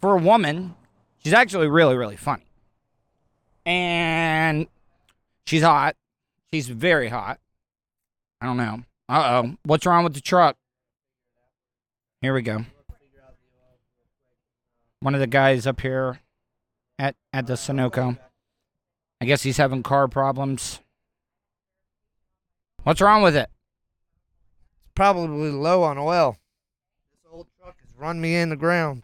for 0.01 0.17
a 0.17 0.21
woman, 0.21 0.75
she's 1.23 1.33
actually 1.33 1.69
really, 1.69 1.97
really 1.97 2.17
funny. 2.17 2.47
And 3.65 4.69
she's 5.45 5.63
hot. 5.63 5.97
She's 6.53 6.69
very 6.69 7.09
hot. 7.09 7.39
I 8.41 8.47
don't 8.47 8.57
know. 8.57 8.83
Uh 9.09 9.43
oh. 9.43 9.57
What's 9.65 9.87
wrong 9.87 10.05
with 10.05 10.15
the 10.15 10.21
truck? 10.21 10.57
Here 12.21 12.35
we 12.35 12.43
go. 12.43 12.65
One 15.01 15.15
of 15.15 15.21
the 15.21 15.27
guys 15.27 15.67
up 15.67 15.81
here 15.81 16.21
at, 16.99 17.15
at 17.33 17.47
the 17.47 17.55
Sunoco. 17.55 18.19
I 19.21 19.25
guess 19.25 19.43
he's 19.43 19.57
having 19.57 19.83
car 19.83 20.09
problems. 20.09 20.81
What's 22.83 23.01
wrong 23.01 23.23
with 23.23 23.37
it? 23.37 23.49
It's 24.85 24.93
probably 24.95 25.51
low 25.51 25.83
on 25.83 25.99
oil. 25.99 26.37
This 27.13 27.33
old 27.33 27.47
truck 27.61 27.77
has 27.79 27.86
run 27.99 28.21
me 28.21 28.37
in 28.37 28.49
the 28.49 28.57
ground. 28.57 29.03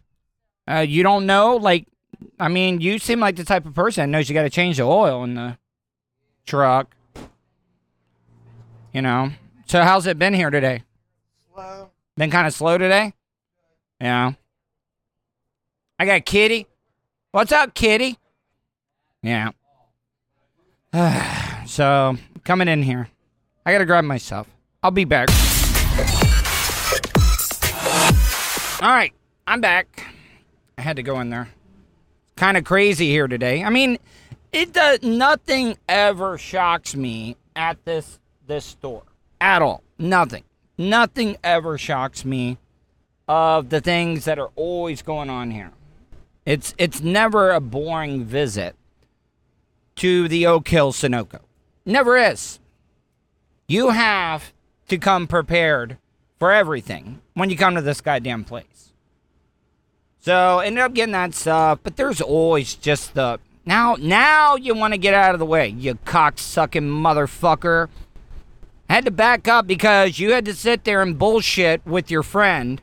Uh, 0.69 0.85
you 0.87 1.03
don't 1.03 1.27
know? 1.27 1.57
Like, 1.57 1.87
I 2.39 2.49
mean, 2.49 2.81
you 2.81 2.99
seem 2.99 3.21
like 3.21 3.37
the 3.37 3.45
type 3.45 3.67
of 3.67 3.75
person 3.75 4.03
that 4.03 4.17
knows 4.17 4.29
you 4.29 4.35
got 4.35 4.43
to 4.43 4.51
change 4.51 4.77
the 4.77 4.85
oil 4.85 5.25
in 5.25 5.35
the 5.35 5.59
truck. 6.47 6.95
You 8.93 9.03
know? 9.03 9.33
So 9.67 9.83
how's 9.83 10.07
it 10.07 10.19
been 10.19 10.35
here 10.35 10.51
today? 10.51 10.83
Slow. 11.53 11.91
Been 12.17 12.31
kind 12.31 12.47
of 12.47 12.53
slow 12.53 12.79
today? 12.79 13.15
Yeah. 14.01 14.33
I 15.99 16.05
got 16.05 16.25
Kitty. 16.25 16.67
What's 17.31 17.53
up, 17.53 17.75
Kitty? 17.75 18.19
Yeah. 19.23 19.53
so, 21.67 22.17
coming 22.45 22.69
in 22.69 22.83
here. 22.83 23.09
I 23.65 23.73
gotta 23.73 23.87
grab 23.87 24.05
myself. 24.05 24.49
I'll 24.83 24.91
be 24.91 25.05
back. 25.05 25.29
All 28.83 28.91
right, 28.91 29.13
I'm 29.47 29.61
back. 29.61 30.09
I 30.77 30.83
had 30.83 30.97
to 30.97 31.05
go 31.05 31.21
in 31.21 31.31
there. 31.31 31.49
Kind 32.35 32.57
of 32.57 32.65
crazy 32.65 33.09
here 33.11 33.29
today. 33.29 33.63
I 33.63 33.71
mean, 33.71 33.97
it 34.53 34.73
does 34.73 35.05
nothing 35.05 35.79
ever 35.89 36.37
shocks 36.37 36.97
me 36.97 37.37
at 37.55 37.85
this 37.85 38.19
this 38.49 38.65
store 38.65 39.05
at 39.41 39.63
all. 39.63 39.85
Nothing. 40.01 40.43
Nothing 40.77 41.37
ever 41.45 41.79
shocks 41.79 42.25
me 42.25 42.59
of 43.29 43.69
the 43.69 43.81
things 43.81 44.25
that 44.25 44.41
are 44.41 44.51
always 44.57 45.01
going 45.01 45.31
on 45.31 45.53
here. 45.53 45.71
It's 46.45 46.75
it's 46.77 47.01
never 47.01 47.53
a 47.53 47.61
boring 47.61 48.25
visit 48.25 48.75
to 49.95 50.27
the 50.27 50.45
Oak 50.47 50.67
Hill 50.67 50.93
Sunoco. 50.93 51.39
Never 51.87 52.17
is. 52.17 52.59
You 53.69 53.91
have 53.91 54.53
to 54.89 54.99
come 54.99 55.29
prepared 55.29 55.99
for 56.43 56.51
everything 56.51 57.21
when 57.35 57.51
you 57.51 57.57
come 57.57 57.77
to 57.77 57.81
this 57.81 58.01
goddamn 58.01 58.43
place. 58.43 58.93
So 60.19 60.59
ended 60.59 60.83
up 60.83 60.93
getting 60.93 61.13
that 61.13 61.35
stuff, 61.35 61.79
but 61.85 61.97
there's 61.97 62.21
always 62.21 62.75
just 62.75 63.15
the 63.15 63.39
now 63.65 63.95
now 64.01 64.57
you 64.57 64.75
want 64.75 64.93
to 64.93 64.99
get 64.99 65.15
out 65.15 65.37
of 65.37 65.39
the 65.39 65.47
way, 65.47 65.69
you 65.69 65.95
cocksucking 65.95 66.83
motherfucker. 66.83 67.91
Had 68.91 69.05
to 69.05 69.13
back 69.13 69.47
up 69.47 69.69
because 69.69 70.19
you 70.19 70.33
had 70.33 70.45
to 70.47 70.53
sit 70.53 70.83
there 70.83 71.01
and 71.01 71.17
bullshit 71.17 71.87
with 71.87 72.11
your 72.11 72.25
friend. 72.25 72.83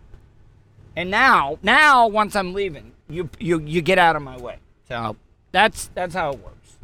And 0.95 1.11
now, 1.11 1.59
now 1.61 2.07
once 2.07 2.37
I'm 2.37 2.53
leaving, 2.53 2.93
you 3.09 3.29
you 3.41 3.59
you 3.59 3.81
get 3.81 3.99
out 3.99 4.15
of 4.15 4.21
my 4.21 4.37
way. 4.37 4.59
So 4.87 5.17
that's 5.51 5.89
that's 5.95 6.15
how 6.15 6.31
it 6.31 6.39
works. 6.41 6.77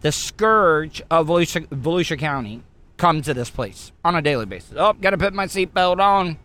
The 0.00 0.12
scourge 0.12 1.02
of 1.10 1.26
Volusia, 1.26 1.66
Volusia 1.66 2.16
County 2.16 2.62
comes 3.04 3.26
to 3.26 3.34
this 3.34 3.50
place 3.50 3.92
on 4.02 4.14
a 4.16 4.22
daily 4.22 4.46
basis. 4.46 4.72
Oh, 4.78 4.94
gotta 4.94 5.18
put 5.18 5.34
my 5.34 5.44
seatbelt 5.44 6.00
on. 6.00 6.38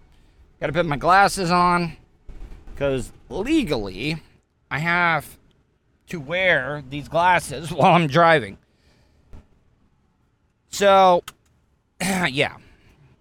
Gotta 0.59 0.73
put 0.73 0.85
my 0.85 0.97
glasses 0.97 1.51
on. 1.51 1.95
Because 2.73 3.13
legally, 3.29 4.21
I 4.69 4.79
have 4.79 5.37
to 6.07 6.19
wear 6.19 6.83
these 6.89 7.07
glasses 7.07 7.71
while 7.71 7.93
I'm 7.93 8.07
driving. 8.07 8.57
So, 10.69 11.23
yeah. 12.01 12.57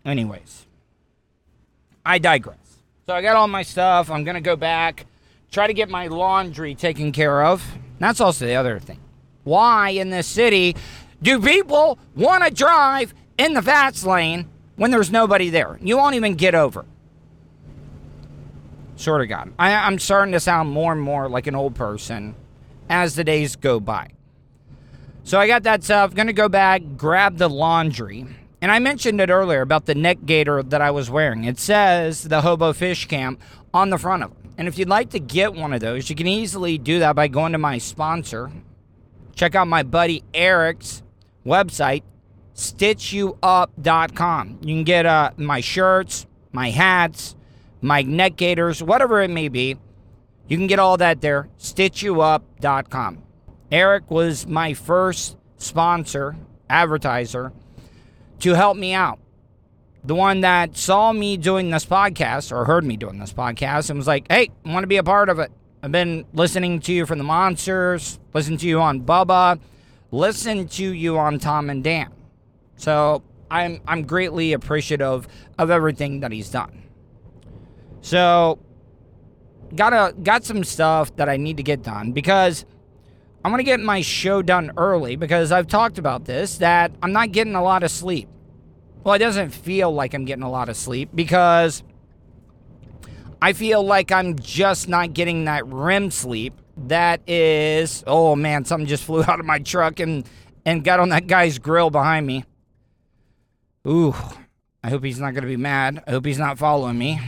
Anyways, 0.05 0.67
I 2.05 2.19
digress. 2.19 2.79
So 3.07 3.15
I 3.15 3.23
got 3.23 3.37
all 3.37 3.47
my 3.47 3.63
stuff. 3.63 4.11
I'm 4.11 4.25
gonna 4.25 4.41
go 4.41 4.57
back, 4.57 5.07
try 5.53 5.69
to 5.69 5.75
get 5.75 5.89
my 5.89 6.09
laundry 6.09 6.75
taken 6.75 7.13
care 7.13 7.45
of. 7.45 7.65
That's 8.01 8.21
also 8.21 8.47
the 8.47 8.57
other 8.57 8.81
thing. 8.81 8.99
Why 9.45 9.91
in 9.91 10.11
this 10.11 10.27
city 10.27 10.75
do 11.23 11.41
people 11.41 12.01
want 12.17 12.43
to 12.43 12.51
drive 12.51 13.15
in 13.39 13.55
the 13.55 13.63
fast 13.63 14.05
lane 14.05 14.49
when 14.77 14.91
there's 14.91 15.11
nobody 15.11 15.49
there? 15.49 15.79
You 15.81 15.97
won't 15.97 16.15
even 16.15 16.35
get 16.35 16.55
over. 16.55 16.85
Sort 18.97 19.23
of 19.23 19.29
God. 19.29 19.53
I, 19.59 19.75
I'm 19.75 19.99
starting 19.99 20.33
to 20.33 20.41
sound 20.41 20.71
more 20.71 20.93
and 20.93 21.01
more 21.01 21.29
like 21.29 21.47
an 21.47 21.55
old 21.55 21.75
person 21.75 22.35
as 22.91 23.15
the 23.15 23.25
days 23.25 23.57
go 23.57 23.81
by. 23.81 24.11
So 25.25 25.39
I 25.39 25.47
got 25.47 25.63
that 25.63 25.85
stuff. 25.85 26.15
Gonna 26.15 26.33
go 26.33 26.49
back, 26.49 26.83
grab 26.97 27.39
the 27.39 27.49
laundry. 27.49 28.27
And 28.61 28.73
I 28.73 28.81
mentioned 28.81 29.21
it 29.21 29.31
earlier 29.31 29.61
about 29.61 29.87
the 29.87 29.95
neck 29.95 30.19
gaiter 30.27 30.63
that 30.65 30.83
I 30.83 30.91
was 30.91 31.09
wearing. 31.09 31.45
It 31.45 31.61
says 31.61 32.25
the 32.25 32.41
Hobo 32.41 32.73
Fish 32.73 33.07
Camp 33.07 33.41
on 33.73 33.91
the 33.91 33.99
front 33.99 34.25
of 34.25 34.33
it. 34.33 34.37
And 34.57 34.67
if 34.67 34.77
you'd 34.77 34.89
like 34.89 35.11
to 35.11 35.21
get 35.21 35.55
one 35.55 35.73
of 35.73 35.81
those, 35.81 36.11
you 36.11 36.17
can 36.17 36.27
easily 36.27 36.79
do 36.79 36.99
that 36.99 37.15
by 37.15 37.29
going 37.29 37.53
to 37.53 37.59
my 37.59 37.79
sponsor. 37.79 38.51
Check 39.37 39.55
out 39.55 39.69
my 39.69 39.85
buddy 39.85 40.25
Eric's 40.35 41.05
website, 41.47 42.03
stitchyouup.com. 42.59 44.59
You 44.63 44.75
can 44.75 44.85
get 44.85 45.07
uh, 45.07 45.31
my 45.37 45.61
shirts, 45.61 46.27
my 46.53 46.71
hats, 46.71 47.37
my 47.81 48.03
neck 48.03 48.35
gaiters, 48.37 48.83
whatever 48.83 49.23
it 49.23 49.31
may 49.31 49.49
be. 49.49 49.77
You 50.49 50.57
can 50.57 50.67
get 50.67 50.81
all 50.81 50.97
that 50.97 51.21
there, 51.21 51.49
stitchyouup.com. 51.59 53.23
Eric 53.71 54.11
was 54.11 54.45
my 54.47 54.73
first 54.75 55.37
sponsor, 55.59 56.35
advertiser, 56.69 57.53
to 58.41 58.55
help 58.55 58.77
me 58.77 58.93
out. 58.93 59.21
The 60.03 60.17
one 60.17 60.41
that 60.41 60.77
saw 60.77 61.13
me 61.13 61.37
doing 61.37 61.71
this 61.71 61.87
podcast 61.87 62.51
or 62.51 62.65
heard 62.65 62.85
me 62.85 62.97
doing 62.97 63.21
this 63.21 63.33
podcast 63.33 63.91
and 63.91 63.99
was 63.99 64.09
like, 64.09 64.27
hey, 64.31 64.51
I 64.65 64.73
want 64.73 64.83
to 64.83 64.89
be 64.89 64.97
a 64.97 65.05
part 65.05 65.29
of 65.29 65.39
it. 65.39 65.53
I've 65.83 65.93
been 65.93 66.25
listening 66.33 66.81
to 66.81 66.93
you 66.93 67.07
from 67.07 67.19
the 67.19 67.25
Monsters, 67.25 68.19
listen 68.35 68.57
to 68.57 68.67
you 68.67 68.81
on 68.81 69.03
Bubba, 69.03 69.61
listen 70.11 70.67
to 70.69 70.93
you 70.93 71.19
on 71.19 71.39
Tom 71.39 71.71
and 71.71 71.85
Dan. 71.85 72.11
So 72.79 73.23
I'm 73.51 73.81
I'm 73.87 74.05
greatly 74.05 74.55
appreciative 74.55 75.29
of 75.59 75.71
everything 75.71 76.21
that 76.21 76.33
he's 76.33 76.51
done. 76.51 76.85
So 78.01 78.59
got 79.75 79.93
a 79.93 80.15
got 80.15 80.45
some 80.45 80.65
stuff 80.65 81.15
that 81.17 81.29
I 81.29 81.37
need 81.37 81.59
to 81.59 81.63
get 81.63 81.83
done 81.83 82.13
because 82.13 82.65
I'm 83.45 83.53
gonna 83.53 83.65
get 83.65 83.81
my 83.81 84.01
show 84.01 84.43
done 84.43 84.73
early 84.77 85.17
because 85.17 85.53
I've 85.53 85.67
talked 85.67 85.99
about 85.99 86.25
this 86.25 86.59
that 86.59 86.93
I'm 87.03 87.13
not 87.13 87.33
getting 87.33 87.55
a 87.55 87.63
lot 87.63 87.83
of 87.83 87.91
sleep. 87.91 88.29
Well, 89.05 89.15
it 89.15 89.19
doesn't 89.19 89.51
feel 89.51 89.93
like 89.93 90.15
I'm 90.15 90.25
getting 90.25 90.43
a 90.43 90.51
lot 90.51 90.69
of 90.69 90.77
sleep 90.77 91.11
because 91.15 91.83
I 93.41 93.53
feel 93.53 93.83
like 93.83 94.11
I'm 94.11 94.39
just 94.39 94.89
not 94.89 95.15
getting 95.15 95.45
that 95.45 95.67
REM 95.67 96.11
sleep. 96.11 96.55
That 96.77 97.29
is, 97.29 98.05
oh 98.07 98.37
man, 98.37 98.65
something 98.65 98.87
just 98.87 99.05
flew 99.07 99.23
out 99.23 99.41
of 99.41 99.47
my 99.47 99.59
truck 99.59 100.01
and 100.01 100.29
and 100.65 100.85
got 100.85 101.01
on 101.01 101.09
that 101.09 101.27
guy's 101.27 101.59
grill 101.59 101.91
behind 101.91 102.27
me. 102.27 102.45
Ooh, 103.89 104.15
I 104.85 104.91
hope 104.91 105.03
he's 105.03 105.19
not 105.19 105.35
gonna 105.35 105.47
be 105.47 105.57
mad. 105.57 106.05
I 106.07 106.11
hope 106.11 106.27
he's 106.27 106.39
not 106.39 106.59
following 106.59 106.99
me. 106.99 107.19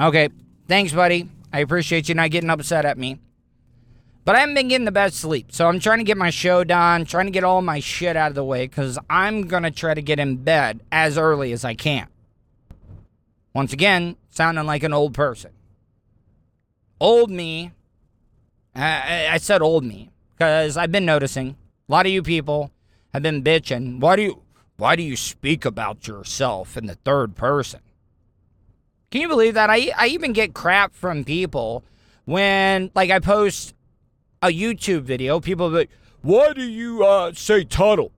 Okay, 0.00 0.28
thanks, 0.66 0.92
buddy. 0.92 1.28
I 1.52 1.60
appreciate 1.60 2.08
you 2.08 2.14
not 2.16 2.30
getting 2.30 2.50
upset 2.50 2.84
at 2.84 2.98
me. 2.98 3.20
But 4.24 4.36
I 4.36 4.40
haven't 4.40 4.54
been 4.54 4.68
getting 4.68 4.84
the 4.84 4.92
best 4.92 5.16
sleep. 5.16 5.52
So 5.52 5.68
I'm 5.68 5.80
trying 5.80 5.98
to 5.98 6.04
get 6.04 6.16
my 6.16 6.30
show 6.30 6.62
done, 6.64 7.04
trying 7.04 7.26
to 7.26 7.32
get 7.32 7.44
all 7.44 7.62
my 7.62 7.80
shit 7.80 8.16
out 8.16 8.30
of 8.30 8.34
the 8.34 8.44
way 8.44 8.66
because 8.66 8.98
I'm 9.08 9.48
to 9.48 9.70
try 9.70 9.94
to 9.94 10.02
get 10.02 10.18
in 10.18 10.36
bed 10.36 10.80
as 10.92 11.16
early 11.16 11.52
as 11.52 11.64
I 11.64 11.74
can. 11.74 12.06
Once 13.54 13.72
again, 13.72 14.16
sounding 14.28 14.66
like 14.66 14.82
an 14.82 14.92
old 14.92 15.14
person. 15.14 15.50
Old 17.00 17.30
me. 17.30 17.72
I, 18.74 19.28
I 19.32 19.38
said 19.38 19.62
old 19.62 19.84
me 19.84 20.10
because 20.32 20.76
I've 20.76 20.92
been 20.92 21.04
noticing 21.06 21.56
a 21.88 21.92
lot 21.92 22.06
of 22.06 22.12
you 22.12 22.22
people 22.22 22.70
have 23.12 23.22
been 23.22 23.42
bitching. 23.42 23.98
Why 23.98 24.16
do 24.16 24.22
you 24.22 24.42
why 24.80 24.96
do 24.96 25.02
you 25.02 25.14
speak 25.14 25.66
about 25.66 26.08
yourself 26.08 26.76
in 26.76 26.86
the 26.86 26.94
third 26.94 27.36
person? 27.36 27.80
Can 29.10 29.20
you 29.20 29.28
believe 29.28 29.54
that? 29.54 29.68
I, 29.68 29.92
I 29.96 30.06
even 30.06 30.32
get 30.32 30.54
crap 30.54 30.94
from 30.94 31.22
people 31.22 31.84
when 32.24 32.90
like 32.94 33.10
I 33.10 33.18
post 33.18 33.74
a 34.40 34.48
YouTube 34.48 35.02
video, 35.02 35.38
people 35.38 35.68
be 35.68 35.76
like, 35.76 35.90
why 36.22 36.54
do 36.54 36.62
you 36.62 37.04
uh, 37.04 37.32
say 37.34 37.62
Tuddle? 37.62 38.12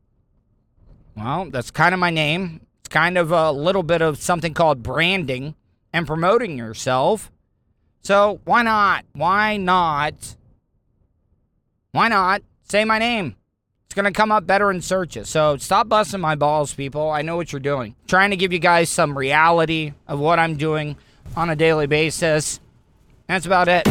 Well, 1.16 1.50
that's 1.50 1.73
kind 1.73 1.95
of 1.95 1.99
my 1.99 2.11
name. 2.11 2.61
It's 2.81 2.88
kind 2.88 3.19
of 3.19 3.33
a 3.33 3.50
little 3.50 3.83
bit 3.83 4.00
of 4.00 4.19
something 4.19 4.54
called 4.54 4.85
branding 4.85 5.57
and 5.92 6.07
promoting 6.07 6.57
yourself. 6.57 7.33
So 8.02 8.40
why 8.45 8.62
not? 8.62 9.04
Why 9.14 9.57
not? 9.57 10.37
Why 11.90 12.09
not 12.09 12.42
say 12.62 12.85
my 12.85 12.99
name? 13.00 13.35
It's 13.92 13.94
going 14.00 14.11
to 14.11 14.16
come 14.18 14.32
up 14.32 14.46
better 14.46 14.70
in 14.70 14.80
searches. 14.80 15.28
So 15.28 15.58
stop 15.58 15.87
busting 15.87 16.18
my 16.18 16.34
balls, 16.34 16.72
people. 16.72 17.11
I 17.11 17.20
know 17.20 17.37
what 17.37 17.52
you're 17.52 17.61
doing. 17.61 17.94
trying 18.08 18.30
to 18.30 18.38
give 18.38 18.50
you 18.50 18.58
guys 18.58 18.88
some 18.88 19.18
reality 19.18 19.92
of 20.08 20.18
what 20.18 20.38
I'm 20.38 20.56
doing 20.56 20.96
on 21.37 21.50
a 21.50 21.56
daily 21.56 21.87
basis. 21.87 22.58
That's 23.26 23.44
about 23.44 23.68
it. 23.68 23.87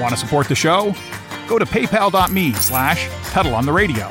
Want 0.00 0.10
to 0.10 0.16
support 0.16 0.48
the 0.48 0.56
show? 0.56 0.92
Go 1.46 1.60
to 1.60 1.64
paypal.me 1.64 2.52
slash 2.54 3.08
pedal 3.30 3.54
on 3.54 3.64
the 3.64 3.72
radio. 3.72 4.10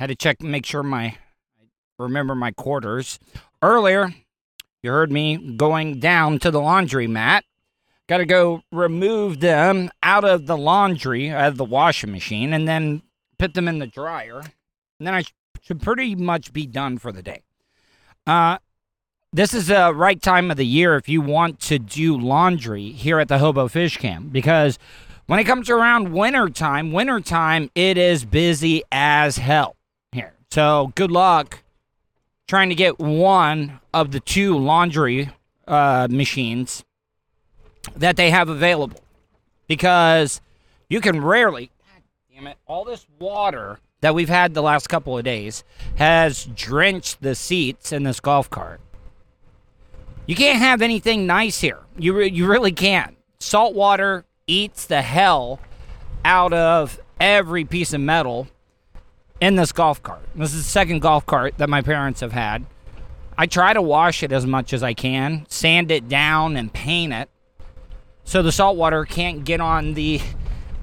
Had 0.00 0.06
to 0.06 0.16
check, 0.16 0.40
make 0.40 0.64
sure 0.64 0.82
my 0.82 1.18
remember 1.98 2.34
my 2.34 2.52
quarters. 2.52 3.18
Earlier, 3.60 4.14
you 4.82 4.90
heard 4.90 5.12
me 5.12 5.36
going 5.36 6.00
down 6.00 6.38
to 6.38 6.50
the 6.50 6.58
laundry 6.58 7.06
mat. 7.06 7.44
Got 8.08 8.16
to 8.16 8.24
go 8.24 8.62
remove 8.72 9.40
them 9.40 9.90
out 10.02 10.24
of 10.24 10.46
the 10.46 10.56
laundry, 10.56 11.28
out 11.28 11.48
of 11.48 11.58
the 11.58 11.66
washing 11.66 12.12
machine, 12.12 12.54
and 12.54 12.66
then 12.66 13.02
put 13.38 13.52
them 13.52 13.68
in 13.68 13.78
the 13.78 13.86
dryer. 13.86 14.38
And 14.38 15.06
then 15.06 15.12
I 15.12 15.24
should 15.60 15.82
pretty 15.82 16.14
much 16.14 16.54
be 16.54 16.64
done 16.64 16.96
for 16.96 17.12
the 17.12 17.22
day. 17.22 17.42
Uh, 18.26 18.56
this 19.34 19.52
is 19.52 19.66
the 19.66 19.92
right 19.94 20.22
time 20.22 20.50
of 20.50 20.56
the 20.56 20.64
year 20.64 20.96
if 20.96 21.10
you 21.10 21.20
want 21.20 21.60
to 21.60 21.78
do 21.78 22.16
laundry 22.16 22.92
here 22.92 23.20
at 23.20 23.28
the 23.28 23.38
Hobo 23.38 23.68
Fish 23.68 23.98
Camp 23.98 24.32
because 24.32 24.78
when 25.26 25.38
it 25.38 25.44
comes 25.44 25.68
around 25.68 26.14
wintertime, 26.14 26.90
wintertime, 26.90 27.70
it 27.74 27.98
is 27.98 28.24
busy 28.24 28.82
as 28.90 29.36
hell. 29.36 29.76
So 30.50 30.92
good 30.96 31.12
luck 31.12 31.62
trying 32.48 32.70
to 32.70 32.74
get 32.74 32.98
one 32.98 33.78
of 33.94 34.10
the 34.10 34.18
two 34.18 34.58
laundry 34.58 35.30
uh, 35.68 36.08
machines 36.10 36.84
that 37.94 38.16
they 38.16 38.30
have 38.30 38.48
available 38.48 39.00
because 39.68 40.40
you 40.88 41.00
can 41.00 41.20
rarely, 41.22 41.70
damn 42.34 42.48
it, 42.48 42.56
all 42.66 42.84
this 42.84 43.06
water 43.20 43.78
that 44.00 44.12
we've 44.12 44.28
had 44.28 44.54
the 44.54 44.62
last 44.62 44.88
couple 44.88 45.16
of 45.16 45.22
days 45.22 45.62
has 45.96 46.46
drenched 46.46 47.22
the 47.22 47.36
seats 47.36 47.92
in 47.92 48.02
this 48.02 48.18
golf 48.18 48.50
cart. 48.50 48.80
You 50.26 50.34
can't 50.34 50.58
have 50.58 50.82
anything 50.82 51.26
nice 51.26 51.60
here. 51.60 51.78
You 51.96 52.12
re- 52.14 52.30
you 52.30 52.48
really 52.48 52.72
can't. 52.72 53.16
Salt 53.38 53.74
water 53.74 54.24
eats 54.48 54.86
the 54.86 55.02
hell 55.02 55.60
out 56.24 56.52
of 56.52 57.00
every 57.20 57.64
piece 57.64 57.92
of 57.92 58.00
metal 58.00 58.48
in 59.40 59.56
this 59.56 59.72
golf 59.72 60.02
cart. 60.02 60.22
This 60.34 60.54
is 60.54 60.64
the 60.64 60.70
second 60.70 61.00
golf 61.00 61.26
cart 61.26 61.54
that 61.58 61.68
my 61.68 61.82
parents 61.82 62.20
have 62.20 62.32
had. 62.32 62.66
I 63.38 63.46
try 63.46 63.72
to 63.72 63.80
wash 63.80 64.22
it 64.22 64.32
as 64.32 64.46
much 64.46 64.72
as 64.72 64.82
I 64.82 64.92
can, 64.92 65.46
sand 65.48 65.90
it 65.90 66.08
down 66.08 66.56
and 66.56 66.72
paint 66.72 67.12
it 67.12 67.30
so 68.30 68.42
the 68.42 68.52
salt 68.52 68.76
water 68.76 69.04
can't 69.04 69.44
get 69.44 69.60
on 69.60 69.94
the 69.94 70.20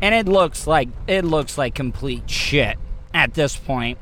and 0.01 0.13
it 0.13 0.27
looks 0.27 0.67
like 0.67 0.89
it 1.07 1.23
looks 1.23 1.57
like 1.57 1.73
complete 1.73 2.29
shit 2.29 2.77
at 3.13 3.35
this 3.35 3.55
point. 3.55 3.97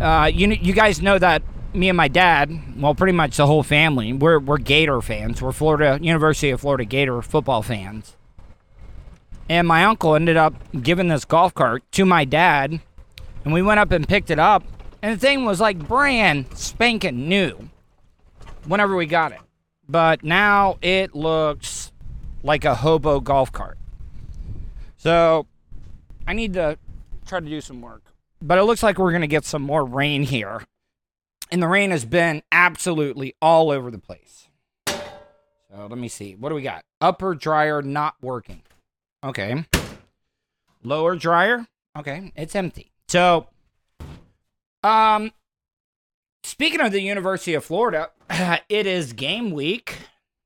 Uh, 0.00 0.30
you 0.34 0.48
you 0.48 0.72
guys 0.72 1.00
know 1.00 1.18
that 1.18 1.42
me 1.72 1.88
and 1.88 1.96
my 1.96 2.08
dad, 2.08 2.80
well, 2.80 2.94
pretty 2.94 3.12
much 3.12 3.36
the 3.36 3.46
whole 3.46 3.62
family, 3.62 4.12
we're 4.12 4.40
we're 4.40 4.58
Gator 4.58 5.00
fans. 5.00 5.40
We're 5.40 5.52
Florida 5.52 5.98
University 6.02 6.50
of 6.50 6.60
Florida 6.60 6.84
Gator 6.84 7.22
football 7.22 7.62
fans. 7.62 8.16
And 9.48 9.68
my 9.68 9.84
uncle 9.84 10.14
ended 10.14 10.36
up 10.36 10.54
giving 10.82 11.08
this 11.08 11.24
golf 11.24 11.52
cart 11.54 11.82
to 11.92 12.04
my 12.04 12.24
dad, 12.24 12.80
and 13.44 13.52
we 13.52 13.62
went 13.62 13.80
up 13.80 13.90
and 13.90 14.08
picked 14.08 14.30
it 14.30 14.38
up, 14.38 14.64
and 15.02 15.14
the 15.14 15.20
thing 15.20 15.44
was 15.44 15.60
like 15.60 15.86
brand 15.86 16.46
spanking 16.56 17.28
new. 17.28 17.68
Whenever 18.66 18.96
we 18.96 19.04
got 19.04 19.32
it, 19.32 19.40
but 19.86 20.24
now 20.24 20.78
it 20.80 21.14
looks 21.14 21.92
like 22.42 22.64
a 22.64 22.76
hobo 22.76 23.20
golf 23.20 23.52
cart. 23.52 23.76
So 24.96 25.46
I 26.26 26.32
need 26.32 26.54
to 26.54 26.78
try 27.26 27.40
to 27.40 27.46
do 27.46 27.60
some 27.60 27.82
work. 27.82 28.02
But 28.40 28.58
it 28.58 28.62
looks 28.62 28.82
like 28.82 28.98
we're 28.98 29.10
going 29.10 29.20
to 29.20 29.26
get 29.26 29.44
some 29.44 29.60
more 29.60 29.84
rain 29.84 30.22
here. 30.22 30.62
And 31.50 31.62
the 31.62 31.68
rain 31.68 31.90
has 31.90 32.06
been 32.06 32.42
absolutely 32.50 33.34
all 33.42 33.70
over 33.70 33.90
the 33.90 33.98
place. 33.98 34.48
So 34.86 34.96
let 35.88 35.98
me 35.98 36.08
see. 36.08 36.34
What 36.34 36.48
do 36.48 36.54
we 36.54 36.62
got? 36.62 36.84
Upper 37.00 37.34
dryer 37.34 37.82
not 37.82 38.14
working. 38.22 38.62
Okay. 39.24 39.64
Lower 40.82 41.16
dryer. 41.16 41.66
Okay. 41.98 42.30
It's 42.36 42.54
empty. 42.54 42.92
So, 43.08 43.46
um, 44.82 45.32
speaking 46.42 46.80
of 46.80 46.92
the 46.92 47.00
University 47.00 47.54
of 47.54 47.64
Florida, 47.64 48.10
it 48.68 48.86
is 48.86 49.14
game 49.14 49.50
week. 49.52 49.96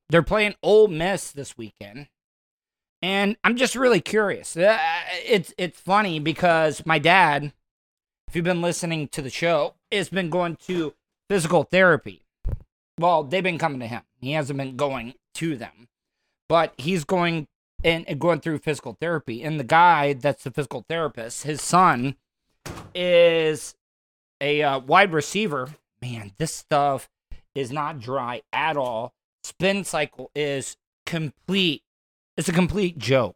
They're 0.09 0.23
playing 0.23 0.55
Ole 0.63 0.87
Miss 0.87 1.31
this 1.31 1.57
weekend. 1.57 2.07
And 3.01 3.35
I'm 3.43 3.57
just 3.57 3.75
really 3.75 4.01
curious. 4.01 4.55
Uh, 4.55 4.77
it's 5.25 5.53
it's 5.57 5.79
funny 5.79 6.19
because 6.19 6.85
my 6.85 6.99
dad, 6.99 7.53
if 8.27 8.35
you've 8.35 8.45
been 8.45 8.61
listening 8.61 9.07
to 9.09 9.21
the 9.21 9.29
show, 9.29 9.75
has 9.91 10.09
been 10.09 10.29
going 10.29 10.57
to 10.67 10.93
physical 11.29 11.63
therapy. 11.63 12.23
Well, 12.97 13.23
they've 13.23 13.43
been 13.43 13.57
coming 13.57 13.79
to 13.79 13.87
him. 13.87 14.01
He 14.19 14.33
hasn't 14.33 14.57
been 14.57 14.75
going 14.75 15.13
to 15.35 15.55
them, 15.55 15.87
but 16.49 16.73
he's 16.77 17.05
going 17.05 17.47
and, 17.83 18.07
and 18.07 18.19
going 18.19 18.39
through 18.39 18.59
physical 18.59 18.97
therapy. 18.99 19.43
And 19.43 19.59
the 19.59 19.63
guy 19.63 20.13
that's 20.13 20.43
the 20.43 20.51
physical 20.51 20.85
therapist, 20.87 21.43
his 21.43 21.61
son, 21.61 22.15
is 22.93 23.75
a 24.41 24.61
uh, 24.61 24.79
wide 24.79 25.13
receiver. 25.13 25.69
Man, 26.01 26.31
this 26.37 26.53
stuff 26.53 27.09
is 27.55 27.71
not 27.71 27.99
dry 27.99 28.41
at 28.53 28.77
all. 28.77 29.13
Spin 29.43 29.83
cycle 29.83 30.31
is 30.35 30.77
complete 31.05 31.83
it's 32.39 32.47
a 32.47 32.53
complete 32.53 32.97
joke. 32.97 33.35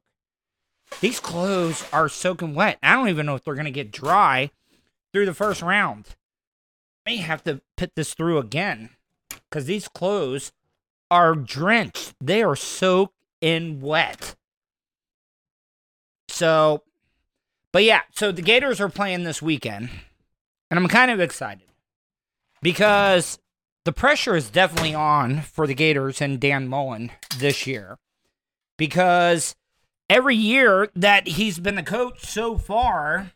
These 1.02 1.20
clothes 1.20 1.86
are 1.92 2.08
soaking 2.08 2.56
wet. 2.56 2.80
I 2.82 2.94
don't 2.94 3.10
even 3.10 3.26
know 3.26 3.36
if 3.36 3.44
they're 3.44 3.54
going 3.54 3.66
to 3.66 3.72
get 3.72 3.92
dry 3.92 4.50
through 5.12 5.26
the 5.26 5.34
first 5.34 5.62
round. 5.62 6.16
May 7.06 7.18
have 7.18 7.44
to 7.44 7.60
put 7.76 7.96
this 7.96 8.14
through 8.14 8.38
again 8.38 8.92
because 9.50 9.66
these 9.66 9.90
clothes 9.90 10.54
are 11.12 11.36
drenched. 11.36 12.14
They 12.22 12.42
are 12.44 12.56
soaked 12.56 13.14
in 13.44 13.82
wet. 13.82 14.36
So, 16.30 16.84
but 17.74 17.84
yeah, 17.84 18.02
so 18.16 18.32
the 18.32 18.42
Gators 18.42 18.80
are 18.80 18.88
playing 18.88 19.26
this 19.26 19.42
weekend, 19.42 19.90
and 20.72 20.80
I'm 20.80 20.88
kind 20.88 21.12
of 21.12 21.20
excited 21.20 21.68
because 22.62 23.38
the 23.84 23.92
pressure 23.92 24.38
is 24.38 24.50
definitely 24.50 24.96
on 24.96 25.42
for 25.42 25.68
the 25.68 25.74
Gators 25.74 26.22
and 26.22 26.40
Dan 26.40 26.70
Mullen 26.70 27.12
this 27.38 27.68
year 27.68 28.00
because 28.78 29.56
every 30.10 30.38
year 30.38 30.88
that 30.96 31.28
he's 31.28 31.60
been 31.60 31.76
the 31.76 31.84
coach 31.84 32.24
so 32.24 32.58
far, 32.58 33.34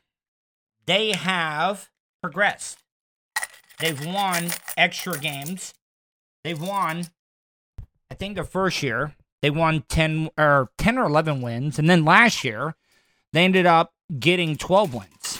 they 0.85 1.11
have 1.11 1.89
progressed. 2.21 2.79
They've 3.79 4.05
won 4.05 4.51
extra 4.77 5.19
games. 5.19 5.73
They've 6.45 6.61
won, 6.61 7.07
I 8.09 8.15
think, 8.15 8.37
the 8.37 8.45
first 8.45 8.81
year 8.81 9.13
they 9.47 9.51
won 9.51 9.85
10 9.87 10.29
or 10.37 10.71
10 10.77 10.97
or 10.97 11.05
11 11.05 11.41
wins, 11.41 11.79
and 11.79 11.89
then 11.89 12.03
last 12.03 12.43
year 12.43 12.75
they 13.31 13.45
ended 13.45 13.65
up 13.65 13.93
getting 14.19 14.57
12 14.57 14.93
wins. 14.93 15.39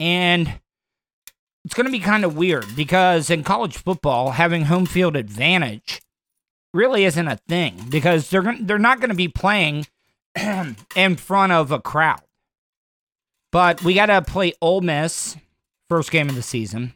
And 0.00 0.54
it's 1.64 1.74
going 1.74 1.86
to 1.86 1.92
be 1.92 2.00
kind 2.00 2.24
of 2.24 2.36
weird 2.36 2.66
because 2.74 3.30
in 3.30 3.44
college 3.44 3.76
football, 3.76 4.32
having 4.32 4.64
home 4.64 4.86
field 4.86 5.14
advantage 5.14 6.02
really 6.72 7.04
isn't 7.04 7.28
a 7.28 7.36
thing 7.46 7.86
because 7.90 8.28
they're 8.28 8.42
going 8.42 8.66
they're 8.66 8.76
not 8.76 8.98
going 8.98 9.10
to 9.10 9.14
be 9.14 9.28
playing 9.28 9.86
in 10.96 11.14
front 11.14 11.52
of 11.52 11.70
a 11.70 11.80
crowd. 11.80 12.22
But 13.52 13.84
we 13.84 13.94
got 13.94 14.06
to 14.06 14.20
play 14.20 14.54
Ole 14.60 14.80
Miss 14.80 15.36
first 15.88 16.10
game 16.10 16.28
of 16.28 16.34
the 16.34 16.42
season. 16.42 16.92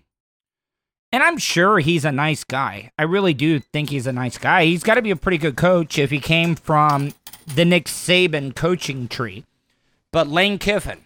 And 1.10 1.22
I'm 1.22 1.38
sure 1.38 1.78
he's 1.78 2.04
a 2.04 2.12
nice 2.12 2.44
guy. 2.44 2.90
I 2.98 3.04
really 3.04 3.34
do 3.34 3.60
think 3.60 3.90
he's 3.90 4.06
a 4.06 4.12
nice 4.12 4.36
guy. 4.36 4.66
He's 4.66 4.82
got 4.82 4.94
to 4.94 5.02
be 5.02 5.10
a 5.10 5.16
pretty 5.16 5.38
good 5.38 5.56
coach 5.56 5.98
if 5.98 6.10
he 6.10 6.20
came 6.20 6.54
from 6.54 7.14
the 7.46 7.64
Nick 7.64 7.86
Saban 7.86 8.54
coaching 8.54 9.08
tree. 9.08 9.44
But 10.12 10.28
Lane 10.28 10.58
Kiffin, 10.58 11.00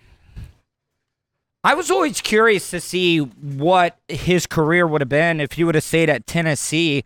I 1.64 1.74
was 1.74 1.90
always 1.90 2.20
curious 2.20 2.70
to 2.70 2.80
see 2.80 3.18
what 3.18 3.96
his 4.08 4.46
career 4.46 4.86
would 4.86 5.00
have 5.00 5.08
been 5.08 5.40
if 5.40 5.52
he 5.52 5.64
would 5.64 5.76
have 5.76 5.84
stayed 5.84 6.10
at 6.10 6.26
Tennessee 6.26 7.04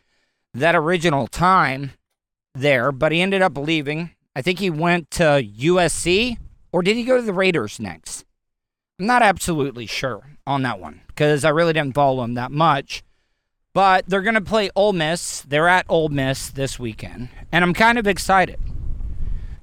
that 0.55 0.75
original 0.75 1.27
time 1.27 1.93
there, 2.55 2.93
but 2.93 3.13
he 3.13 3.21
ended 3.21 3.43
up 3.43 3.57
leaving. 3.57 4.11
I 4.35 4.43
think 4.43 4.59
he 4.59 4.71
went 4.71 5.11
to 5.13 5.23
USC, 5.43 6.37
or 6.73 6.83
did 6.83 6.97
he 6.97 7.05
go 7.05 7.17
to 7.17 7.23
the 7.23 7.33
Raiders 7.33 7.81
next? 7.81 8.26
I'm 8.99 9.07
not 9.07 9.23
absolutely 9.23 9.85
sure 9.85 10.23
on 10.47 10.63
that 10.63 10.81
one 10.81 11.03
because 11.09 11.45
I 11.45 11.51
really 11.51 11.75
didn't 11.75 11.95
follow 11.95 12.23
them 12.23 12.33
that 12.35 12.51
much. 12.51 13.05
But 13.75 14.07
they're 14.07 14.23
going 14.23 14.37
to 14.37 14.41
play 14.41 14.71
Ole 14.75 14.95
Miss. 14.95 15.43
They're 15.43 15.69
at 15.69 15.85
Ole 15.91 16.09
Miss 16.09 16.49
this 16.49 16.79
weekend, 16.79 17.29
and 17.53 17.63
I'm 17.63 17.75
kind 17.75 17.99
of 17.99 18.07
excited. 18.07 18.59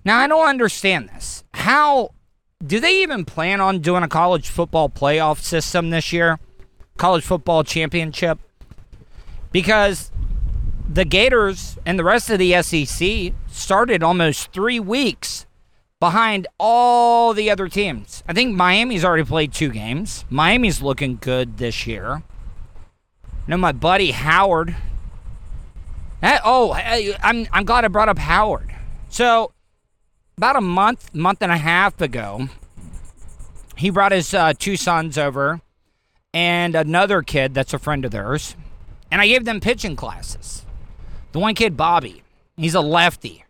Now, 0.05 0.19
I 0.19 0.27
don't 0.27 0.47
understand 0.47 1.09
this. 1.09 1.43
How 1.55 2.11
do 2.63 2.79
they 2.79 3.01
even 3.01 3.25
plan 3.25 3.59
on 3.59 3.79
doing 3.79 4.03
a 4.03 4.07
college 4.07 4.49
football 4.49 4.87
playoff 4.87 5.39
system 5.39 5.89
this 5.89 6.13
year? 6.13 6.37
College 6.97 7.23
football 7.23 7.63
championship? 7.63 8.37
Because 9.51 10.11
the 10.87 11.05
Gators 11.05 11.79
and 11.87 11.97
the 11.97 12.03
rest 12.03 12.29
of 12.29 12.37
the 12.37 12.61
SEC 12.61 13.33
started 13.47 14.03
almost 14.03 14.53
three 14.53 14.79
weeks 14.79 15.47
behind 16.03 16.45
all 16.59 17.33
the 17.33 17.49
other 17.49 17.69
teams. 17.69 18.25
I 18.27 18.33
think 18.33 18.53
Miami's 18.53 19.05
already 19.05 19.23
played 19.23 19.53
two 19.53 19.69
games. 19.69 20.25
Miami's 20.29 20.81
looking 20.81 21.17
good 21.21 21.59
this 21.59 21.87
year. 21.87 22.23
I 23.25 23.29
know 23.47 23.55
my 23.55 23.71
buddy 23.71 24.11
Howard. 24.11 24.75
oh, 26.21 26.73
I'm 26.73 27.47
I'm 27.53 27.63
glad 27.63 27.85
I 27.85 27.87
brought 27.87 28.09
up 28.09 28.17
Howard. 28.17 28.75
So 29.07 29.53
about 30.35 30.57
a 30.57 30.61
month, 30.61 31.15
month 31.15 31.41
and 31.41 31.53
a 31.53 31.57
half 31.57 32.01
ago, 32.01 32.49
he 33.77 33.89
brought 33.89 34.11
his 34.11 34.33
uh, 34.33 34.51
two 34.59 34.75
sons 34.75 35.17
over 35.17 35.61
and 36.33 36.75
another 36.75 37.21
kid 37.21 37.53
that's 37.53 37.73
a 37.73 37.79
friend 37.79 38.03
of 38.03 38.11
theirs, 38.11 38.57
and 39.09 39.21
I 39.21 39.27
gave 39.27 39.45
them 39.45 39.61
pitching 39.61 39.95
classes. 39.95 40.65
The 41.31 41.39
one 41.39 41.55
kid, 41.55 41.77
Bobby, 41.77 42.23
he's 42.57 42.75
a 42.75 42.81
lefty. 42.81 43.45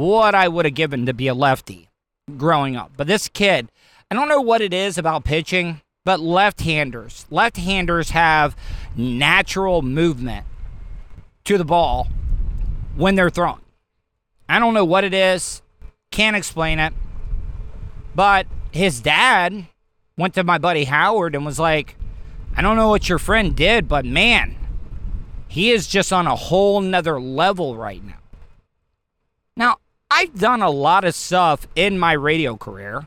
What 0.00 0.34
I 0.34 0.48
would 0.48 0.64
have 0.64 0.72
given 0.72 1.04
to 1.04 1.12
be 1.12 1.26
a 1.26 1.34
lefty 1.34 1.90
growing 2.38 2.74
up. 2.74 2.92
But 2.96 3.06
this 3.06 3.28
kid, 3.28 3.70
I 4.10 4.14
don't 4.14 4.30
know 4.30 4.40
what 4.40 4.62
it 4.62 4.72
is 4.72 4.96
about 4.96 5.24
pitching, 5.24 5.82
but 6.06 6.20
left 6.20 6.62
handers, 6.62 7.26
left 7.30 7.58
handers 7.58 8.08
have 8.08 8.56
natural 8.96 9.82
movement 9.82 10.46
to 11.44 11.58
the 11.58 11.66
ball 11.66 12.08
when 12.96 13.14
they're 13.14 13.28
throwing. 13.28 13.60
I 14.48 14.58
don't 14.58 14.72
know 14.72 14.86
what 14.86 15.04
it 15.04 15.12
is, 15.12 15.60
can't 16.10 16.34
explain 16.34 16.78
it. 16.78 16.94
But 18.14 18.46
his 18.70 19.02
dad 19.02 19.66
went 20.16 20.32
to 20.32 20.44
my 20.44 20.56
buddy 20.56 20.84
Howard 20.84 21.34
and 21.34 21.44
was 21.44 21.58
like, 21.58 21.96
I 22.56 22.62
don't 22.62 22.78
know 22.78 22.88
what 22.88 23.10
your 23.10 23.18
friend 23.18 23.54
did, 23.54 23.86
but 23.86 24.06
man, 24.06 24.56
he 25.46 25.70
is 25.70 25.86
just 25.86 26.10
on 26.10 26.26
a 26.26 26.36
whole 26.36 26.80
nother 26.80 27.20
level 27.20 27.76
right 27.76 28.02
now. 28.02 28.14
Now, 29.58 29.76
I've 30.10 30.34
done 30.34 30.60
a 30.60 30.70
lot 30.70 31.04
of 31.04 31.14
stuff 31.14 31.68
in 31.76 31.98
my 31.98 32.12
radio 32.12 32.56
career. 32.56 33.06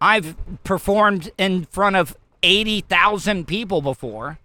I've 0.00 0.36
performed 0.64 1.30
in 1.38 1.64
front 1.66 1.96
of 1.96 2.16
80,000 2.42 3.46
people 3.46 3.80
before 3.80 4.38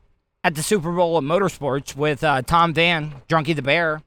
at 0.44 0.56
the 0.56 0.64
Super 0.64 0.92
Bowl 0.92 1.18
of 1.18 1.26
Motorsports 1.26 1.96
with 1.96 2.24
uh, 2.24 2.42
Tom 2.44 2.70
and 2.70 2.76
Dan, 2.76 3.14
Drunky 3.28 3.56
the 3.56 3.62
Bear. 3.62 4.02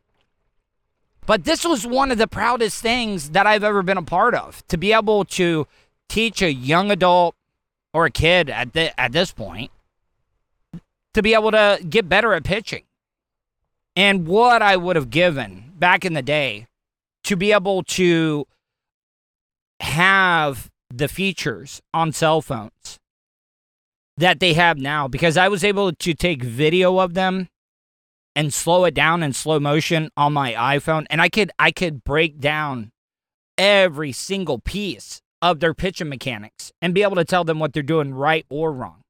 But 1.27 1.45
this 1.45 1.65
was 1.65 1.87
one 1.87 2.11
of 2.11 2.19
the 2.19 2.27
proudest 2.27 2.81
things 2.81 3.31
that 3.31 3.47
I've 3.47 3.65
ever 3.65 3.83
been 3.83 3.99
a 3.99 4.03
part 4.03 4.35
of 4.35 4.67
to 4.69 4.77
be 4.77 4.93
able 4.93 5.25
to 5.27 5.67
teach 6.09 6.41
a 6.41 6.53
young 6.53 6.91
adult 6.91 7.35
or 7.93 8.07
a 8.07 8.11
kid 8.11 8.51
at 8.51 8.75
the, 8.75 8.99
at 9.01 9.13
this 9.13 9.33
point 9.33 9.71
to 11.15 11.23
be 11.23 11.35
able 11.35 11.51
to 11.51 11.81
get 11.89 12.09
better 12.09 12.35
at 12.35 12.45
pitching. 12.45 12.85
And 13.97 14.27
what 14.27 14.61
I 14.61 14.77
would 14.77 14.97
have 14.97 15.11
given 15.11 15.73
back 15.79 16.05
in 16.05 16.15
the 16.15 16.23
day 16.23 16.67
to 17.25 17.37
be 17.37 17.53
able 17.53 17.83
to 17.83 18.47
have 19.81 20.71
the 20.91 21.09
features 21.09 21.83
on 21.93 22.13
cell 22.13 22.41
phones 22.41 22.99
that 24.17 24.39
they 24.41 24.53
have 24.55 24.79
now 24.79 25.09
because 25.09 25.37
I 25.37 25.49
was 25.49 25.65
able 25.65 25.93
to 25.93 26.15
take 26.15 26.43
video 26.43 26.99
of 26.99 27.15
them 27.15 27.49
and 28.37 28.55
slow 28.55 28.85
it 28.85 28.95
down 28.95 29.23
in 29.23 29.33
slow 29.33 29.59
motion 29.59 30.11
on 30.17 30.33
my 30.33 30.53
iPhone 30.53 31.07
and 31.11 31.21
I 31.21 31.29
could 31.29 31.51
I 31.59 31.71
could 31.73 32.05
break 32.05 32.39
down 32.39 32.93
every 33.59 34.13
single 34.13 34.59
piece 34.59 35.21
of 35.43 35.61
their 35.61 35.75
pitching 35.75 36.09
mechanics 36.09 36.73
and 36.81 36.95
be 36.95 37.03
able 37.03 37.17
to 37.17 37.25
tell 37.25 37.45
them 37.45 37.59
what 37.59 37.73
they're 37.73 37.83
doing 37.83 38.15
right 38.15 38.47
or 38.49 38.73
wrong. 38.73 39.03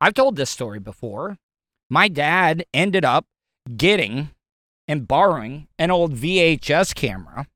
I've 0.00 0.14
told 0.14 0.36
this 0.36 0.50
story 0.50 0.80
before. 0.80 1.36
My 1.88 2.08
dad 2.08 2.64
ended 2.72 3.04
up 3.04 3.26
getting 3.76 4.30
and 4.88 5.06
borrowing 5.06 5.68
an 5.78 5.90
old 5.90 6.14
VHS 6.14 6.94
camera 6.94 7.46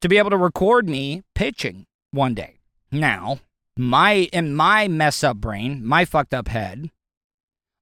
to 0.00 0.08
be 0.08 0.18
able 0.18 0.30
to 0.30 0.36
record 0.36 0.88
me 0.88 1.22
pitching 1.34 1.86
one 2.10 2.34
day. 2.34 2.58
Now, 2.92 3.40
my 3.76 4.28
in 4.32 4.54
my 4.54 4.88
mess 4.88 5.22
up 5.22 5.38
brain, 5.38 5.84
my 5.84 6.04
fucked 6.04 6.34
up 6.34 6.48
head, 6.48 6.90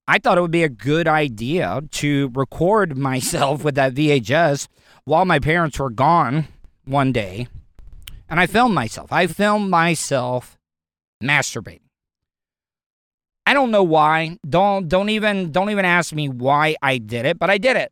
I 0.07 0.19
thought 0.19 0.39
it 0.39 0.41
would 0.41 0.51
be 0.51 0.65
a 0.65 0.69
good 0.69 1.07
idea 1.07 1.83
to 1.93 2.31
record 2.35 2.97
myself 3.09 3.65
with 3.65 3.75
that 3.77 3.95
VHS 3.95 4.69
while 5.05 5.25
my 5.25 5.39
parents 5.39 5.79
were 5.79 5.91
gone 5.91 6.49
one 6.85 7.13
day. 7.13 7.49
And 8.29 8.39
I 8.39 8.47
filmed 8.47 8.75
myself. 8.75 9.13
I 9.13 9.27
filmed 9.27 9.71
myself 9.71 10.59
masturbating. 11.23 11.81
I 13.47 13.55
don't 13.55 13.71
know 13.71 13.83
why. 13.83 14.39
Don't 14.47 14.89
don't 14.89 15.09
even 15.09 15.51
don't 15.53 15.71
even 15.71 15.87
ask 15.87 16.13
me 16.13 16.29
why 16.29 16.77
I 16.83 16.99
did 16.99 17.25
it, 17.25 17.39
but 17.39 17.49
I 17.49 17.57
did 17.57 17.77
it. 17.77 17.91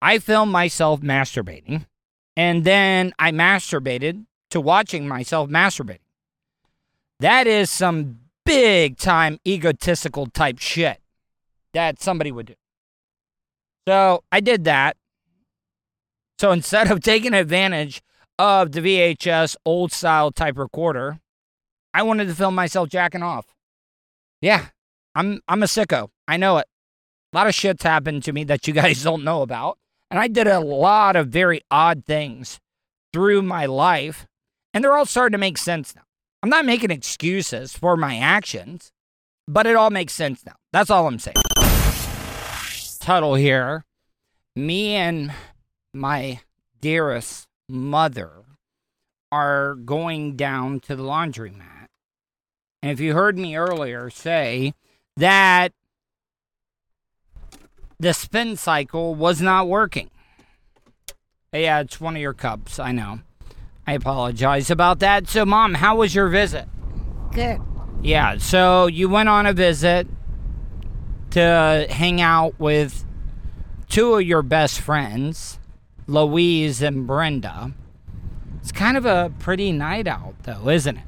I 0.00 0.18
filmed 0.18 0.52
myself 0.52 1.00
masturbating 1.00 1.86
and 2.36 2.64
then 2.64 3.12
I 3.18 3.32
masturbated 3.32 4.24
to 4.50 4.60
watching 4.60 5.08
myself 5.08 5.50
masturbating. 5.50 5.98
That 7.20 7.46
is 7.46 7.70
some 7.70 8.20
big 8.44 8.96
time 8.96 9.38
egotistical 9.46 10.26
type 10.26 10.58
shit 10.58 11.00
that 11.74 12.00
somebody 12.00 12.30
would 12.30 12.46
do. 12.46 12.54
So 13.88 14.22
I 14.30 14.40
did 14.40 14.64
that. 14.64 14.96
So 16.38 16.52
instead 16.58 16.90
of 16.90 17.00
taking 17.00 17.34
advantage 17.34 18.02
of 18.38 18.72
the 18.72 18.80
VHS 18.80 19.56
old 19.64 19.92
style 19.92 20.30
type 20.30 20.56
recorder, 20.56 21.18
I 21.92 22.02
wanted 22.02 22.28
to 22.28 22.34
film 22.34 22.54
myself 22.54 22.88
jacking 22.88 23.22
off. 23.22 23.46
Yeah, 24.40 24.66
I'm 25.14 25.40
I'm 25.48 25.62
a 25.64 25.66
sicko. 25.66 26.10
I 26.28 26.36
know 26.36 26.58
it. 26.58 26.66
A 27.32 27.36
lot 27.36 27.48
of 27.48 27.54
shit's 27.54 27.82
happened 27.82 28.22
to 28.24 28.32
me 28.32 28.44
that 28.44 28.68
you 28.68 28.74
guys 28.74 29.02
don't 29.08 29.24
know 29.24 29.42
about. 29.42 29.78
And 30.10 30.18
I 30.18 30.28
did 30.28 30.46
a 30.46 30.60
lot 30.60 31.16
of 31.16 31.28
very 31.28 31.60
odd 31.70 32.04
things 32.04 32.60
through 33.12 33.42
my 33.42 33.66
life, 33.66 34.26
and 34.72 34.82
they're 34.82 34.96
all 34.96 35.06
starting 35.06 35.32
to 35.32 35.38
make 35.38 35.58
sense 35.58 35.94
now. 35.94 36.02
I'm 36.42 36.50
not 36.50 36.64
making 36.64 36.90
excuses 36.90 37.76
for 37.76 37.96
my 37.96 38.16
actions, 38.16 38.92
but 39.46 39.66
it 39.66 39.76
all 39.76 39.90
makes 39.90 40.12
sense 40.12 40.46
now. 40.46 40.54
That's 40.72 40.90
all 40.90 41.06
I'm 41.06 41.18
saying. 41.18 41.36
Tuddle 43.00 43.34
here. 43.34 43.84
Me 44.54 44.94
and 44.94 45.32
my 45.94 46.40
dearest 46.80 47.46
mother 47.68 48.44
are 49.30 49.74
going 49.74 50.36
down 50.36 50.80
to 50.80 50.96
the 50.96 51.02
laundromat. 51.02 51.86
And 52.82 52.92
if 52.92 53.00
you 53.00 53.14
heard 53.14 53.38
me 53.38 53.56
earlier 53.56 54.10
say 54.10 54.74
that 55.16 55.72
the 58.00 58.12
spin 58.12 58.56
cycle 58.56 59.14
was 59.14 59.40
not 59.40 59.68
working. 59.68 60.10
Yeah, 61.52 61.80
it's 61.80 62.00
one 62.00 62.14
of 62.14 62.22
your 62.22 62.34
cups. 62.34 62.78
I 62.78 62.92
know. 62.92 63.20
I 63.86 63.92
apologize 63.92 64.70
about 64.70 64.98
that. 65.00 65.28
So, 65.28 65.46
Mom, 65.46 65.74
how 65.74 65.96
was 65.96 66.14
your 66.14 66.28
visit? 66.28 66.68
Good. 67.32 67.60
Yeah, 68.02 68.36
so 68.38 68.86
you 68.86 69.08
went 69.08 69.28
on 69.28 69.46
a 69.46 69.52
visit 69.52 70.06
to 71.30 71.86
hang 71.90 72.20
out 72.20 72.58
with 72.60 73.04
two 73.88 74.14
of 74.14 74.22
your 74.22 74.42
best 74.42 74.80
friends, 74.80 75.58
Louise 76.06 76.82
and 76.82 77.06
Brenda. 77.06 77.72
It's 78.60 78.72
kind 78.72 78.96
of 78.96 79.06
a 79.06 79.32
pretty 79.38 79.72
night 79.72 80.06
out, 80.06 80.34
though, 80.42 80.68
isn't 80.68 80.98
it? 80.98 81.04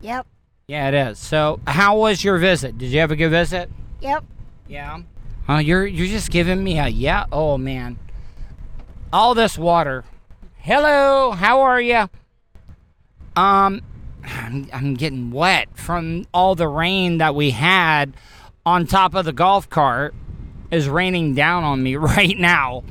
Yep. 0.00 0.26
Yeah, 0.66 0.88
it 0.88 0.94
is. 0.94 1.18
So, 1.18 1.60
how 1.66 1.96
was 1.98 2.24
your 2.24 2.38
visit? 2.38 2.76
Did 2.76 2.90
you 2.90 3.00
have 3.00 3.10
a 3.12 3.16
good 3.16 3.30
visit? 3.30 3.70
Yep. 4.00 4.24
Yeah. 4.68 5.02
You're 5.48 5.86
you're 5.86 6.06
just 6.06 6.30
giving 6.30 6.64
me 6.64 6.78
a 6.78 6.88
yeah. 6.88 7.26
Oh 7.30 7.58
man, 7.58 7.98
all 9.12 9.34
this 9.34 9.58
water. 9.58 10.04
Hello, 10.56 11.32
how 11.32 11.60
are 11.60 11.80
you? 11.80 12.08
Um, 13.36 13.82
I'm 14.24 14.68
I'm 14.72 14.94
getting 14.94 15.30
wet 15.30 15.68
from 15.74 16.26
all 16.32 16.54
the 16.54 16.68
rain 16.68 17.18
that 17.18 17.34
we 17.34 17.50
had 17.50 18.14
on 18.64 18.86
top 18.86 19.14
of 19.14 19.26
the 19.26 19.32
golf 19.32 19.68
cart. 19.68 20.14
Is 20.70 20.88
raining 20.88 21.34
down 21.34 21.62
on 21.62 21.82
me 21.82 21.94
right 21.96 22.36
now. 22.36 22.82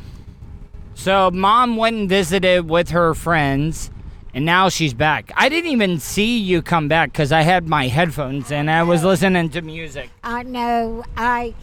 So 0.93 1.31
mom 1.31 1.75
went 1.75 1.95
and 1.95 2.07
visited 2.07 2.69
with 2.69 2.91
her 2.91 3.15
friends, 3.15 3.89
and 4.33 4.45
now 4.45 4.69
she's 4.69 4.93
back. 4.93 5.31
I 5.35 5.49
didn't 5.49 5.71
even 5.71 5.99
see 5.99 6.37
you 6.37 6.61
come 6.61 6.87
back 6.87 7.11
because 7.11 7.31
I 7.31 7.41
had 7.41 7.67
my 7.67 7.87
headphones 7.87 8.51
and 8.51 8.69
I 8.69 8.83
was 8.83 9.03
listening 9.03 9.49
to 9.49 9.61
music. 9.63 10.11
I 10.23 10.43
know. 10.43 11.03
I 11.17 11.55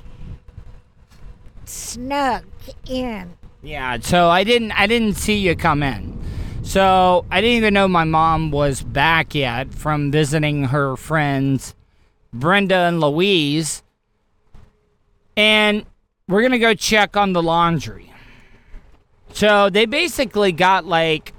snuck 1.70 2.44
in. 2.88 3.34
Yeah, 3.62 3.98
so 4.00 4.28
I 4.28 4.44
didn't 4.44 4.72
I 4.72 4.86
didn't 4.86 5.14
see 5.16 5.36
you 5.36 5.54
come 5.56 5.82
in. 5.82 6.18
So 6.62 7.24
I 7.30 7.40
didn't 7.40 7.56
even 7.56 7.74
know 7.74 7.88
my 7.88 8.04
mom 8.04 8.50
was 8.50 8.82
back 8.82 9.34
yet 9.34 9.74
from 9.74 10.10
visiting 10.10 10.64
her 10.64 10.96
friends 10.96 11.74
Brenda 12.32 12.74
and 12.76 13.00
Louise. 13.00 13.82
And 15.36 15.84
we're 16.28 16.42
gonna 16.42 16.58
go 16.58 16.74
check 16.74 17.16
on 17.16 17.32
the 17.32 17.42
laundry. 17.42 18.12
So 19.32 19.70
they 19.70 19.86
basically 19.86 20.52
got 20.52 20.86
like 20.86 21.32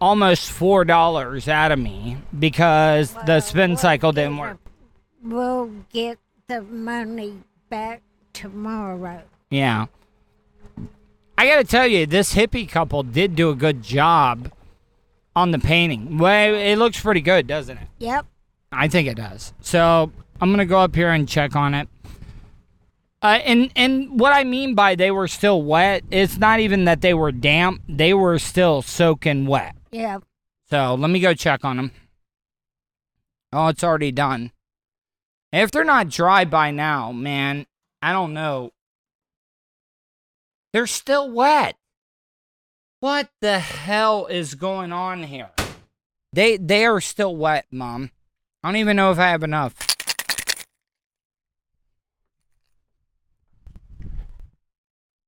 almost 0.00 0.50
four 0.50 0.84
dollars 0.84 1.48
out 1.48 1.70
of 1.72 1.78
me 1.78 2.16
because 2.38 3.14
the 3.26 3.40
spin 3.40 3.70
We'll 3.72 3.78
cycle 3.78 4.12
didn't 4.12 4.36
the- 4.36 4.40
work. 4.40 4.58
We'll 5.22 5.70
get 5.92 6.18
the 6.48 6.62
money 6.62 7.34
back 7.68 8.02
tomorrow. 8.32 9.22
Yeah. 9.52 9.86
I 11.36 11.46
got 11.46 11.56
to 11.56 11.64
tell 11.64 11.86
you, 11.86 12.06
this 12.06 12.34
hippie 12.34 12.66
couple 12.66 13.02
did 13.02 13.36
do 13.36 13.50
a 13.50 13.54
good 13.54 13.82
job 13.82 14.50
on 15.36 15.50
the 15.50 15.58
painting. 15.58 16.16
Well, 16.16 16.54
it 16.54 16.76
looks 16.76 16.98
pretty 16.98 17.20
good, 17.20 17.46
doesn't 17.46 17.76
it? 17.76 17.86
Yep. 17.98 18.24
I 18.72 18.88
think 18.88 19.08
it 19.08 19.16
does. 19.16 19.52
So 19.60 20.10
I'm 20.40 20.48
going 20.48 20.58
to 20.58 20.64
go 20.64 20.78
up 20.78 20.94
here 20.94 21.10
and 21.10 21.28
check 21.28 21.54
on 21.54 21.74
it. 21.74 21.86
Uh, 23.20 23.40
and 23.44 23.70
and 23.76 24.18
what 24.18 24.32
I 24.32 24.42
mean 24.42 24.74
by 24.74 24.96
they 24.96 25.12
were 25.12 25.28
still 25.28 25.62
wet, 25.62 26.02
it's 26.10 26.38
not 26.38 26.58
even 26.58 26.86
that 26.86 27.02
they 27.02 27.14
were 27.14 27.30
damp; 27.30 27.80
they 27.88 28.12
were 28.12 28.36
still 28.40 28.82
soaking 28.82 29.46
wet. 29.46 29.76
Yeah. 29.92 30.18
So 30.70 30.96
let 30.96 31.08
me 31.08 31.20
go 31.20 31.32
check 31.32 31.64
on 31.64 31.76
them. 31.76 31.92
Oh, 33.52 33.68
it's 33.68 33.84
already 33.84 34.10
done. 34.10 34.50
If 35.52 35.70
they're 35.70 35.84
not 35.84 36.08
dry 36.08 36.44
by 36.44 36.72
now, 36.72 37.12
man, 37.12 37.66
I 38.00 38.12
don't 38.12 38.32
know. 38.32 38.72
They're 40.72 40.86
still 40.86 41.30
wet. 41.30 41.76
What 43.00 43.30
the 43.40 43.58
hell 43.58 44.26
is 44.26 44.54
going 44.54 44.92
on 44.92 45.24
here? 45.24 45.50
They 46.32 46.56
they 46.56 46.86
are 46.86 47.00
still 47.00 47.36
wet, 47.36 47.66
mom. 47.70 48.10
I 48.62 48.68
don't 48.68 48.76
even 48.76 48.96
know 48.96 49.10
if 49.10 49.18
I 49.18 49.28
have 49.28 49.42
enough. 49.42 49.74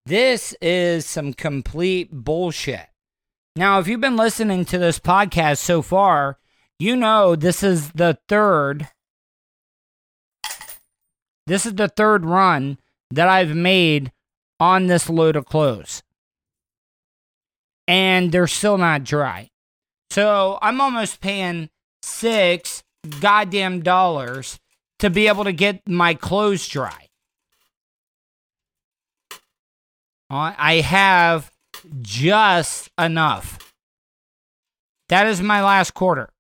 This 0.07 0.55
is 0.61 1.07
some 1.07 1.33
complete 1.33 2.11
bullshit. 2.13 2.89
Now, 3.57 3.79
if 3.79 3.89
you've 3.89 4.01
been 4.01 4.17
listening 4.17 4.65
to 4.67 4.79
this 4.79 4.99
podcast 4.99 5.59
so 5.59 5.81
far, 5.81 6.39
you 6.79 6.97
know 6.97 7.37
this 7.37 7.63
is 7.63 7.93
the 7.93 8.19
third 8.29 8.89
this 11.47 11.67
is 11.67 11.75
the 11.75 11.89
third 11.89 12.25
run 12.25 12.79
that 13.11 13.29
I've 13.29 13.55
made 13.55 14.13
on 14.61 14.87
this 14.87 15.09
load 15.09 15.37
of 15.37 15.47
clothes. 15.47 16.03
And 17.87 18.33
they're 18.33 18.47
still 18.47 18.79
not 18.79 19.05
dry. 19.05 19.51
So 20.11 20.59
I'm 20.62 20.81
almost 20.81 21.21
paying 21.21 21.71
six 22.03 22.83
goddamn 23.21 23.83
dollars 23.83 24.59
to 25.01 25.11
be 25.11 25.29
able 25.29 25.45
to 25.45 25.53
get 25.53 25.87
my 25.88 26.14
clothes 26.14 26.67
dry. 26.69 27.09
Uh, 30.31 30.55
I 30.57 30.77
have 30.77 31.53
just 32.01 32.90
enough. 32.99 33.75
That 35.09 35.27
is 35.27 35.43
my 35.43 35.62
last 35.62 35.93
quarter. 35.93 36.31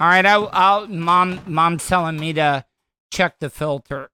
All 0.00 0.08
right, 0.08 0.26
I, 0.26 0.34
I'll. 0.34 0.88
Mom, 0.88 1.40
mom's 1.46 1.86
telling 1.86 2.18
me 2.18 2.32
to 2.32 2.64
check 3.12 3.38
the 3.38 3.50
filter, 3.50 4.10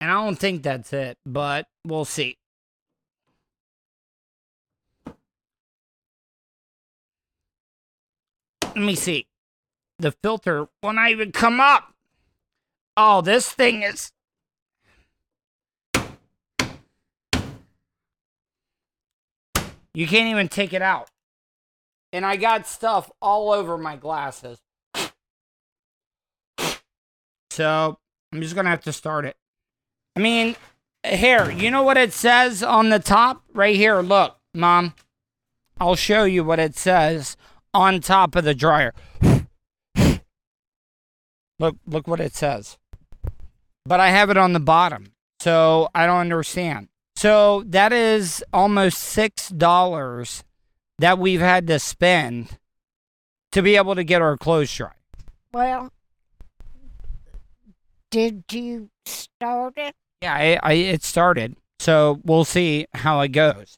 and 0.00 0.10
I 0.10 0.14
don't 0.22 0.38
think 0.38 0.62
that's 0.62 0.92
it, 0.92 1.16
but 1.24 1.66
we'll 1.84 2.04
see. 2.04 2.36
Let 8.62 8.76
me 8.76 8.94
see. 8.94 9.28
The 9.98 10.12
filter 10.12 10.66
will 10.82 10.92
not 10.92 11.10
even 11.10 11.32
come 11.32 11.58
up. 11.58 11.94
Oh, 12.96 13.22
this 13.22 13.50
thing 13.50 13.82
is. 13.82 14.12
You 19.94 20.08
can't 20.08 20.28
even 20.28 20.48
take 20.48 20.72
it 20.72 20.82
out. 20.82 21.08
And 22.12 22.26
I 22.26 22.36
got 22.36 22.66
stuff 22.66 23.10
all 23.22 23.52
over 23.52 23.78
my 23.78 23.96
glasses. 23.96 24.58
So 27.54 28.00
I'm 28.32 28.42
just 28.42 28.56
to 28.56 28.64
have 28.64 28.82
to 28.82 28.92
start 28.92 29.24
it. 29.24 29.36
I 30.16 30.20
mean, 30.20 30.56
here, 31.06 31.52
you 31.52 31.70
know 31.70 31.84
what 31.84 31.96
it 31.96 32.12
says 32.12 32.64
on 32.64 32.88
the 32.88 32.98
top? 32.98 33.44
Right 33.52 33.76
here. 33.76 34.00
Look, 34.00 34.36
mom. 34.52 34.94
I'll 35.78 35.94
show 35.94 36.24
you 36.24 36.42
what 36.42 36.58
it 36.58 36.76
says 36.76 37.36
on 37.72 38.00
top 38.00 38.34
of 38.34 38.42
the 38.42 38.56
dryer. 38.56 38.92
look, 41.60 41.76
look 41.86 42.08
what 42.08 42.18
it 42.18 42.34
says. 42.34 42.76
But 43.84 44.00
I 44.00 44.10
have 44.10 44.30
it 44.30 44.36
on 44.36 44.52
the 44.52 44.58
bottom. 44.58 45.12
So 45.38 45.90
I 45.94 46.06
don't 46.06 46.18
understand. 46.18 46.88
So 47.14 47.62
that 47.68 47.92
is 47.92 48.42
almost 48.52 48.98
six 48.98 49.48
dollars 49.48 50.42
that 50.98 51.20
we've 51.20 51.40
had 51.40 51.68
to 51.68 51.78
spend 51.78 52.58
to 53.52 53.62
be 53.62 53.76
able 53.76 53.94
to 53.94 54.02
get 54.02 54.22
our 54.22 54.36
clothes 54.36 54.74
dry. 54.74 54.90
Well, 55.52 55.92
did 58.14 58.44
you 58.52 58.90
start 59.06 59.74
it? 59.76 59.92
Yeah, 60.22 60.34
I, 60.34 60.60
I 60.62 60.72
it 60.74 61.02
started. 61.02 61.56
So 61.80 62.20
we'll 62.22 62.44
see 62.44 62.86
how 62.94 63.20
it 63.22 63.30
goes. 63.30 63.76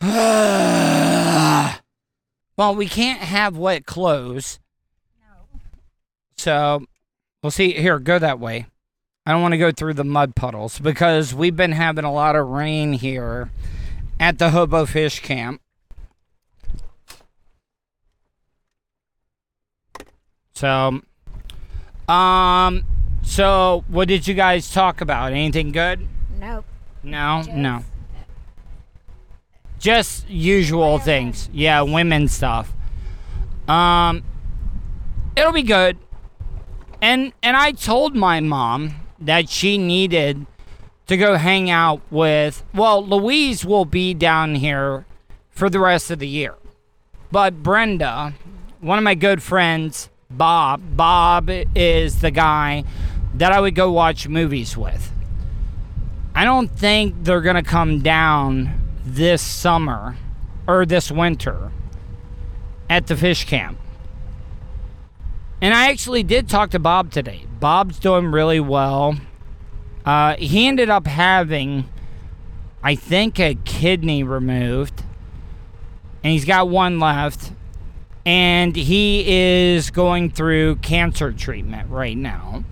well, 0.00 1.78
we 2.74 2.88
can't 2.88 3.20
have 3.20 3.56
wet 3.56 3.86
clothes. 3.86 4.58
No. 5.20 5.60
So 6.38 6.84
we'll 7.40 7.52
see. 7.52 7.70
Here, 7.74 8.00
go 8.00 8.18
that 8.18 8.40
way. 8.40 8.66
I 9.24 9.30
don't 9.30 9.42
want 9.42 9.52
to 9.52 9.58
go 9.58 9.70
through 9.70 9.94
the 9.94 10.02
mud 10.02 10.34
puddles 10.34 10.80
because 10.80 11.32
we've 11.32 11.54
been 11.54 11.70
having 11.70 12.04
a 12.04 12.12
lot 12.12 12.34
of 12.34 12.48
rain 12.48 12.94
here 12.94 13.52
at 14.18 14.40
the 14.40 14.50
Hobo 14.50 14.86
Fish 14.86 15.20
Camp. 15.20 15.60
So, 20.52 21.02
um, 22.10 22.84
so 23.22 23.84
what 23.88 24.08
did 24.08 24.26
you 24.26 24.34
guys 24.34 24.70
talk 24.72 25.00
about? 25.00 25.32
Anything 25.32 25.72
good? 25.72 26.06
Nope. 26.38 26.64
No, 27.02 27.42
Just- 27.44 27.50
no. 27.56 27.84
Just 29.78 30.28
usual 30.28 30.92
Women. 30.92 31.04
things. 31.04 31.48
Yeah, 31.52 31.80
women 31.82 32.28
stuff. 32.28 32.72
Um, 33.66 34.22
it'll 35.36 35.52
be 35.52 35.62
good. 35.62 35.96
And 37.00 37.32
and 37.42 37.56
I 37.56 37.72
told 37.72 38.14
my 38.14 38.40
mom 38.40 38.96
that 39.18 39.48
she 39.48 39.78
needed 39.78 40.44
to 41.06 41.16
go 41.16 41.36
hang 41.36 41.70
out 41.70 42.02
with. 42.10 42.62
Well, 42.74 43.02
Louise 43.06 43.64
will 43.64 43.86
be 43.86 44.12
down 44.12 44.56
here 44.56 45.06
for 45.50 45.70
the 45.70 45.80
rest 45.80 46.10
of 46.10 46.18
the 46.18 46.28
year, 46.28 46.56
but 47.32 47.62
Brenda, 47.62 48.34
one 48.80 48.98
of 48.98 49.04
my 49.04 49.14
good 49.14 49.42
friends, 49.42 50.10
Bob. 50.30 50.96
Bob 50.96 51.50
is 51.74 52.20
the 52.20 52.30
guy 52.30 52.84
that 53.34 53.52
I 53.52 53.60
would 53.60 53.74
go 53.74 53.90
watch 53.90 54.28
movies 54.28 54.76
with. 54.76 55.12
I 56.34 56.44
don't 56.44 56.70
think 56.70 57.16
they're 57.22 57.40
going 57.40 57.56
to 57.56 57.62
come 57.62 58.00
down 58.00 58.80
this 59.04 59.42
summer 59.42 60.16
or 60.66 60.86
this 60.86 61.10
winter 61.10 61.72
at 62.88 63.06
the 63.08 63.16
fish 63.16 63.44
camp. 63.44 63.78
And 65.60 65.74
I 65.74 65.90
actually 65.90 66.22
did 66.22 66.48
talk 66.48 66.70
to 66.70 66.78
Bob 66.78 67.10
today. 67.10 67.44
Bob's 67.58 67.98
doing 67.98 68.26
really 68.26 68.60
well. 68.60 69.16
Uh, 70.04 70.36
he 70.36 70.66
ended 70.66 70.88
up 70.88 71.06
having, 71.06 71.88
I 72.82 72.94
think, 72.94 73.38
a 73.38 73.56
kidney 73.64 74.22
removed. 74.22 75.02
And 76.24 76.32
he's 76.32 76.44
got 76.44 76.68
one 76.68 76.98
left. 76.98 77.52
And 78.26 78.76
he 78.76 79.24
is 79.26 79.90
going 79.90 80.30
through 80.30 80.76
cancer 80.76 81.32
treatment 81.32 81.88
right 81.90 82.16
now. 82.16 82.64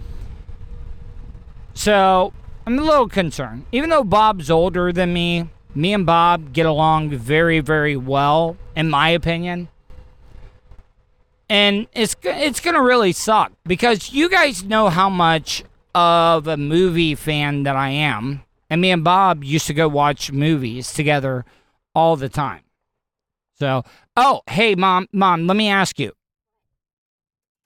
So 1.75 2.33
I'm 2.67 2.79
a 2.79 2.83
little 2.83 3.09
concerned. 3.09 3.65
Even 3.73 3.89
though 3.89 4.05
Bob's 4.05 4.51
older 4.51 4.93
than 4.93 5.13
me, 5.13 5.49
me 5.75 5.95
and 5.95 6.05
Bob 6.05 6.53
get 6.53 6.67
along 6.67 7.11
very, 7.11 7.61
very 7.61 7.97
well, 7.97 8.57
in 8.77 8.91
my 8.91 9.11
opinion. 9.11 9.69
And 11.49 11.87
it's 11.95 12.15
it's 12.23 12.61
gonna 12.61 12.83
really 12.83 13.13
suck 13.13 13.53
because 13.65 14.13
you 14.13 14.29
guys 14.29 14.65
know 14.65 14.91
how 14.91 15.09
much 15.09 15.65
of 15.95 16.47
a 16.47 16.59
movie 16.59 17.15
fan 17.15 17.63
that 17.63 17.75
I 17.75 17.89
am, 17.91 18.43
and 18.69 18.83
me 18.83 18.91
and 18.91 19.03
Bob 19.03 19.43
used 19.43 19.67
to 19.69 19.75
go 19.75 19.89
watch 19.89 20.31
movies 20.31 20.93
together 20.93 21.47
all 21.95 22.17
the 22.17 22.29
time. 22.29 22.61
So, 23.61 23.83
oh, 24.17 24.43
hey, 24.49 24.75
mom, 24.75 25.09
mom, 25.13 25.47
let 25.47 25.57
me 25.57 25.69
ask 25.69 25.99
you, 25.99 26.13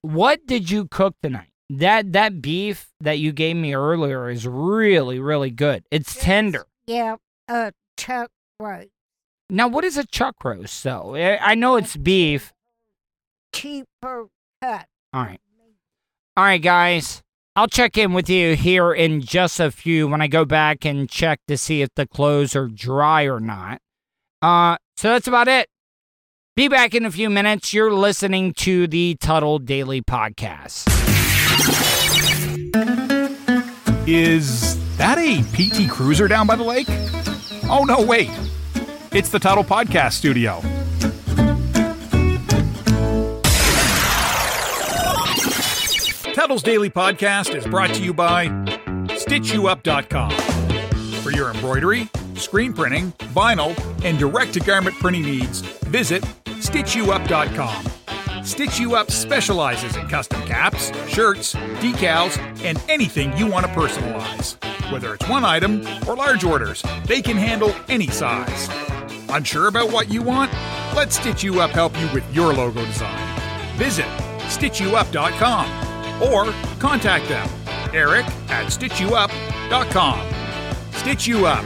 what 0.00 0.46
did 0.46 0.70
you 0.70 0.87
cook 0.87 1.14
tonight? 1.22 1.48
That 1.70 2.12
that 2.12 2.42
beef 2.42 2.88
that 3.00 3.18
you 3.18 3.33
gave 3.33 3.57
me 3.57 3.74
earlier 3.74 4.28
is 4.28 4.46
really, 4.46 5.18
really 5.18 5.50
good. 5.50 5.85
It's 5.90 6.14
tender. 6.14 6.66
Yeah, 6.87 7.16
a 7.48 7.72
chuck 7.96 8.31
roast. 8.61 8.88
Now, 9.48 9.68
what 9.68 9.85
is 9.85 9.96
a 9.96 10.07
chuck 10.07 10.37
roast, 10.44 10.83
though? 10.85 11.14
I 11.14 11.52
I 11.52 11.55
know 11.55 11.76
it's 11.76 11.96
beef. 11.96 12.52
Cheaper 13.55 14.28
cut. 14.61 14.87
All 15.14 15.22
right. 15.22 15.40
All 16.37 16.44
right, 16.44 16.61
guys. 16.62 17.22
I'll 17.55 17.68
check 17.68 17.98
in 17.98 18.14
with 18.14 18.31
you 18.31 18.57
here 18.57 18.92
in 18.92 19.20
just 19.20 19.61
a 19.61 19.70
few 19.70 20.09
when 20.09 20.22
I 20.22 20.26
go 20.26 20.46
back 20.46 20.87
and 20.87 21.09
check 21.09 21.40
to 21.48 21.59
see 21.59 21.83
if 21.83 21.90
the 21.96 22.07
clothes 22.07 22.57
are 22.57 22.66
dry 22.66 23.24
or 23.24 23.40
not. 23.40 23.83
Uh, 24.40 24.78
so 24.96 25.11
that's 25.11 25.26
about 25.26 25.48
it. 25.48 25.68
Be 26.54 26.68
back 26.68 26.94
in 26.94 27.06
a 27.06 27.10
few 27.10 27.30
minutes. 27.30 27.72
You're 27.72 27.94
listening 27.94 28.52
to 28.58 28.86
the 28.86 29.16
Tuddle 29.18 29.58
Daily 29.58 30.02
Podcast. 30.02 30.86
Is 34.06 34.76
that 34.98 35.16
a 35.16 35.40
PT 35.54 35.90
Cruiser 35.90 36.28
down 36.28 36.46
by 36.46 36.56
the 36.56 36.62
lake? 36.62 36.88
Oh, 37.70 37.86
no, 37.88 38.02
wait. 38.04 38.28
It's 39.12 39.30
the 39.30 39.38
Tuddle 39.38 39.64
Podcast 39.64 40.12
Studio. 40.12 40.60
Tuddle's 46.34 46.62
Daily 46.62 46.90
Podcast 46.90 47.54
is 47.54 47.66
brought 47.66 47.94
to 47.94 48.02
you 48.02 48.12
by 48.12 48.48
StitchYouUp.com. 49.08 50.32
For 51.22 51.30
your 51.30 51.50
embroidery, 51.50 52.10
screen 52.34 52.74
printing, 52.74 53.12
vinyl, 53.32 53.74
and 54.04 54.18
direct 54.18 54.52
to 54.52 54.60
garment 54.60 54.96
printing 54.96 55.22
needs, 55.22 55.60
visit 55.60 56.22
StitchYouUp.com. 56.62 58.44
Stitch 58.44 58.79
You 58.79 58.94
Up 58.94 59.11
specializes 59.11 59.96
in 59.96 60.07
custom 60.07 60.40
caps, 60.42 60.92
shirts, 61.09 61.55
decals, 61.55 62.38
and 62.64 62.81
anything 62.88 63.37
you 63.37 63.48
want 63.48 63.66
to 63.66 63.72
personalize. 63.72 64.57
Whether 64.92 65.14
it's 65.14 65.29
one 65.29 65.44
item 65.44 65.85
or 66.07 66.14
large 66.16 66.44
orders, 66.44 66.85
they 67.07 67.20
can 67.20 67.37
handle 67.37 67.75
any 67.88 68.07
size. 68.09 68.68
Unsure 69.31 69.66
about 69.66 69.90
what 69.92 70.09
you 70.09 70.22
want? 70.22 70.53
Let 70.94 71.12
Stitch 71.12 71.42
You 71.42 71.61
Up 71.61 71.70
help 71.70 71.98
you 71.98 72.09
with 72.12 72.25
your 72.35 72.53
logo 72.53 72.85
design. 72.85 73.38
Visit 73.77 74.07
StitchYouUp.com 74.46 76.22
or 76.22 76.53
contact 76.79 77.29
them, 77.29 77.48
Eric 77.92 78.27
at 78.51 78.66
StitchYouUp.com. 78.66 80.33
Stitch 80.92 81.27
You 81.27 81.46
Up. 81.46 81.64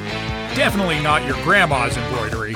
Definitely 0.54 1.00
not 1.02 1.24
your 1.26 1.34
grandma's 1.42 1.96
embroidery. 1.98 2.54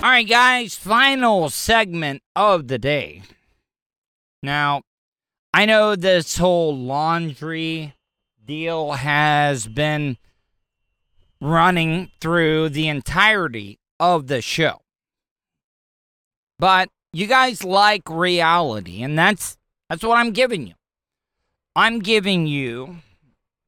All 0.00 0.10
right, 0.10 0.28
guys, 0.28 0.76
final 0.76 1.50
segment 1.50 2.22
of 2.36 2.68
the 2.68 2.78
day. 2.78 3.22
Now, 4.44 4.82
I 5.52 5.66
know 5.66 5.96
this 5.96 6.36
whole 6.36 6.76
laundry 6.76 7.94
deal 8.46 8.92
has 8.92 9.66
been 9.66 10.16
running 11.40 12.12
through 12.20 12.68
the 12.68 12.86
entirety 12.86 13.80
of 13.98 14.28
the 14.28 14.40
show. 14.40 14.82
But 16.60 16.90
you 17.12 17.26
guys 17.26 17.64
like 17.64 18.08
reality, 18.08 19.02
and 19.02 19.18
that's 19.18 19.58
that's 19.88 20.04
what 20.04 20.16
I'm 20.16 20.30
giving 20.30 20.68
you. 20.68 20.74
I'm 21.74 21.98
giving 21.98 22.46
you 22.46 22.98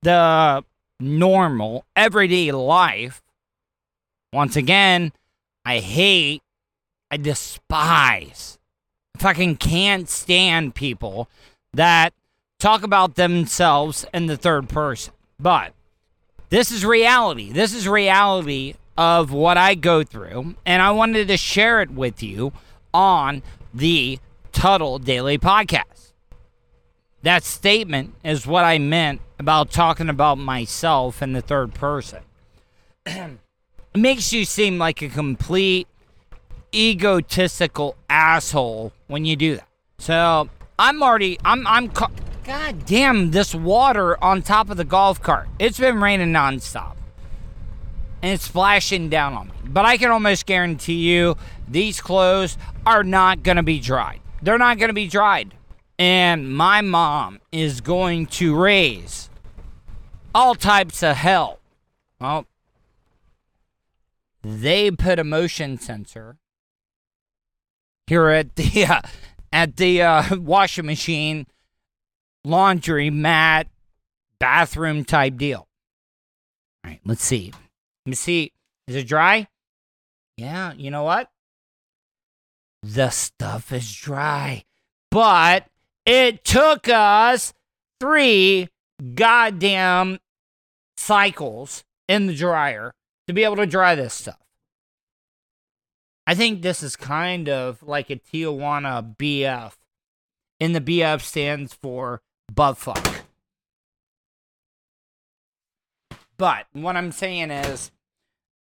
the 0.02 0.64
normal, 1.00 1.86
everyday 1.96 2.52
life. 2.52 3.20
Once 4.32 4.54
again, 4.54 5.12
I 5.70 5.78
hate, 5.78 6.42
I 7.12 7.16
despise, 7.16 8.58
fucking 9.18 9.58
can't 9.58 10.08
stand 10.08 10.74
people 10.74 11.28
that 11.72 12.12
talk 12.58 12.82
about 12.82 13.14
themselves 13.14 14.04
in 14.12 14.26
the 14.26 14.36
third 14.36 14.68
person. 14.68 15.14
But 15.38 15.72
this 16.48 16.72
is 16.72 16.84
reality. 16.84 17.52
This 17.52 17.72
is 17.72 17.86
reality 17.86 18.74
of 18.98 19.30
what 19.30 19.56
I 19.56 19.76
go 19.76 20.02
through, 20.02 20.56
and 20.66 20.82
I 20.82 20.90
wanted 20.90 21.28
to 21.28 21.36
share 21.36 21.80
it 21.80 21.90
with 21.90 22.20
you 22.20 22.52
on 22.92 23.40
the 23.72 24.18
Tuddle 24.50 24.98
Daily 24.98 25.38
Podcast. 25.38 26.14
That 27.22 27.44
statement 27.44 28.16
is 28.24 28.44
what 28.44 28.64
I 28.64 28.78
meant 28.78 29.20
about 29.38 29.70
talking 29.70 30.08
about 30.08 30.36
myself 30.36 31.22
in 31.22 31.32
the 31.32 31.40
third 31.40 31.74
person. 31.74 32.24
makes 33.94 34.32
you 34.32 34.44
seem 34.44 34.78
like 34.78 35.02
a 35.02 35.08
complete 35.08 35.88
egotistical 36.74 37.96
asshole 38.08 38.92
when 39.08 39.24
you 39.24 39.36
do 39.36 39.56
that. 39.56 39.68
So 39.98 40.48
I'm 40.78 41.02
already, 41.02 41.38
I'm, 41.44 41.66
I'm, 41.66 41.88
ca- 41.88 42.10
God 42.44 42.86
damn, 42.86 43.32
this 43.32 43.54
water 43.54 44.22
on 44.22 44.42
top 44.42 44.70
of 44.70 44.76
the 44.76 44.84
golf 44.84 45.20
cart. 45.20 45.48
It's 45.58 45.78
been 45.78 46.00
raining 46.00 46.32
nonstop. 46.32 46.96
And 48.22 48.32
it's 48.32 48.44
splashing 48.44 49.08
down 49.08 49.34
on 49.34 49.48
me. 49.48 49.54
But 49.64 49.84
I 49.86 49.96
can 49.96 50.10
almost 50.10 50.46
guarantee 50.46 50.94
you 50.94 51.36
these 51.66 52.00
clothes 52.00 52.58
are 52.84 53.02
not 53.02 53.42
to 53.56 53.62
be 53.62 53.78
dried. 53.78 54.20
They're 54.42 54.58
not 54.58 54.78
to 54.88 54.94
be 54.94 55.08
dried. 55.08 55.54
And 55.98 56.54
my 56.54 56.80
mom 56.80 57.40
is 57.52 57.80
going 57.80 58.26
to 58.26 58.56
raise 58.56 59.30
all 60.34 60.54
types 60.54 61.02
of 61.02 61.16
hell. 61.16 61.58
Well, 62.20 62.46
they 64.42 64.90
put 64.90 65.18
a 65.18 65.24
motion 65.24 65.78
sensor 65.78 66.38
here 68.06 68.28
at 68.28 68.56
the 68.56 68.84
uh, 68.88 69.00
at 69.52 69.76
the 69.76 70.02
uh, 70.02 70.36
washing 70.36 70.86
machine, 70.86 71.46
laundry 72.44 73.10
mat, 73.10 73.68
bathroom 74.38 75.04
type 75.04 75.36
deal. 75.36 75.68
All 76.84 76.90
right, 76.90 77.00
let's 77.04 77.24
see. 77.24 77.52
Let 78.06 78.10
me 78.10 78.16
see. 78.16 78.52
Is 78.88 78.96
it 78.96 79.06
dry? 79.06 79.46
Yeah, 80.36 80.72
you 80.72 80.90
know 80.90 81.02
what? 81.02 81.30
The 82.82 83.10
stuff 83.10 83.72
is 83.72 83.92
dry. 83.92 84.64
But 85.10 85.66
it 86.06 86.44
took 86.44 86.88
us 86.88 87.52
three 88.00 88.68
goddamn 89.14 90.18
cycles 90.96 91.84
in 92.08 92.26
the 92.26 92.34
dryer 92.34 92.92
to 93.30 93.34
be 93.34 93.44
able 93.44 93.56
to 93.56 93.66
dry 93.66 93.94
this 93.94 94.12
stuff. 94.14 94.38
I 96.26 96.34
think 96.34 96.62
this 96.62 96.82
is 96.82 96.96
kind 96.96 97.48
of 97.48 97.82
like 97.82 98.10
a 98.10 98.16
Tijuana 98.16 99.16
BF. 99.16 99.72
And 100.60 100.74
the 100.74 100.80
BF 100.80 101.22
stands 101.22 101.72
for 101.72 102.20
butt 102.52 102.76
fuck. 102.76 103.24
But 106.36 106.66
what 106.72 106.96
I'm 106.96 107.12
saying 107.12 107.50
is, 107.50 107.90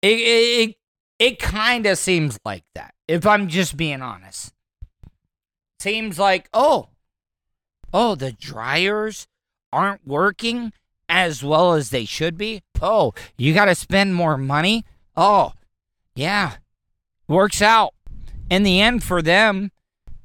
it, 0.02 0.08
it, 0.08 0.76
it 1.18 1.38
kind 1.38 1.86
of 1.86 1.98
seems 1.98 2.38
like 2.44 2.64
that. 2.74 2.94
If 3.06 3.26
I'm 3.26 3.48
just 3.48 3.76
being 3.76 4.02
honest, 4.02 4.52
seems 5.78 6.18
like 6.18 6.48
oh, 6.52 6.88
oh 7.92 8.14
the 8.14 8.32
dryers 8.32 9.28
aren't 9.72 10.06
working 10.06 10.72
as 11.08 11.42
well 11.42 11.74
as 11.74 11.90
they 11.90 12.04
should 12.04 12.36
be. 12.36 12.62
Oh, 12.80 13.14
you 13.36 13.54
got 13.54 13.66
to 13.66 13.74
spend 13.74 14.14
more 14.14 14.36
money. 14.36 14.84
Oh, 15.16 15.52
yeah, 16.14 16.56
works 17.28 17.62
out 17.62 17.94
in 18.50 18.62
the 18.62 18.80
end 18.80 19.02
for 19.02 19.22
them, 19.22 19.70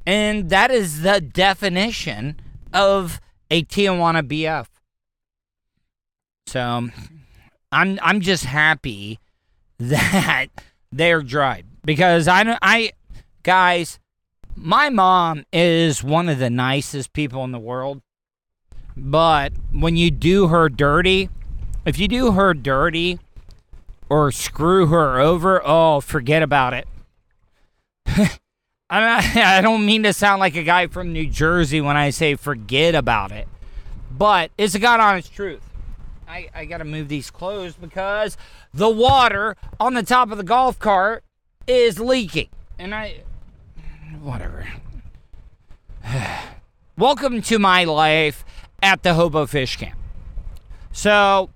and 0.05 0.49
that 0.49 0.71
is 0.71 1.01
the 1.01 1.21
definition 1.21 2.39
of 2.73 3.19
a 3.49 3.63
Tijuana 3.63 4.27
BF. 4.27 4.67
So 6.47 6.89
I'm 7.71 7.99
I'm 8.01 8.21
just 8.21 8.45
happy 8.45 9.19
that 9.79 10.47
they're 10.91 11.21
dried 11.21 11.65
because 11.85 12.27
I 12.27 12.57
I 12.61 12.91
guys, 13.43 13.99
my 14.55 14.89
mom 14.89 15.45
is 15.53 16.03
one 16.03 16.29
of 16.29 16.39
the 16.39 16.49
nicest 16.49 17.13
people 17.13 17.43
in 17.43 17.51
the 17.51 17.59
world. 17.59 18.01
But 19.01 19.53
when 19.71 19.95
you 19.95 20.11
do 20.11 20.47
her 20.47 20.69
dirty, 20.69 21.29
if 21.85 21.97
you 21.97 22.07
do 22.07 22.33
her 22.33 22.53
dirty 22.53 23.19
or 24.09 24.31
screw 24.31 24.87
her 24.87 25.19
over, 25.19 25.61
oh, 25.65 26.01
forget 26.01 26.43
about 26.43 26.73
it. 26.73 26.87
I 28.91 29.61
don't 29.61 29.85
mean 29.85 30.01
to 30.01 30.13
sound 30.13 30.39
like 30.39 30.55
a 30.55 30.63
guy 30.63 30.87
from 30.87 31.13
New 31.13 31.27
Jersey 31.27 31.79
when 31.79 31.95
I 31.95 32.09
say 32.09 32.33
forget 32.33 32.95
about 32.95 33.31
it, 33.31 33.47
but 34.09 34.49
it's 34.57 34.73
a 34.73 34.79
God 34.79 34.99
honest 34.99 35.31
truth. 35.31 35.61
I, 36.27 36.49
I 36.55 36.65
got 36.65 36.79
to 36.79 36.85
move 36.85 37.07
these 37.07 37.29
clothes 37.29 37.75
because 37.75 38.35
the 38.73 38.89
water 38.89 39.55
on 39.79 39.93
the 39.93 40.01
top 40.01 40.31
of 40.31 40.39
the 40.39 40.43
golf 40.43 40.79
cart 40.79 41.23
is 41.67 41.99
leaking. 41.99 42.49
And 42.79 42.95
I. 42.95 43.21
Whatever. 44.21 44.67
Welcome 46.97 47.43
to 47.43 47.59
my 47.59 47.83
life 47.83 48.43
at 48.81 49.03
the 49.03 49.13
Hobo 49.13 49.45
Fish 49.45 49.77
Camp. 49.77 49.97
So, 50.91 51.49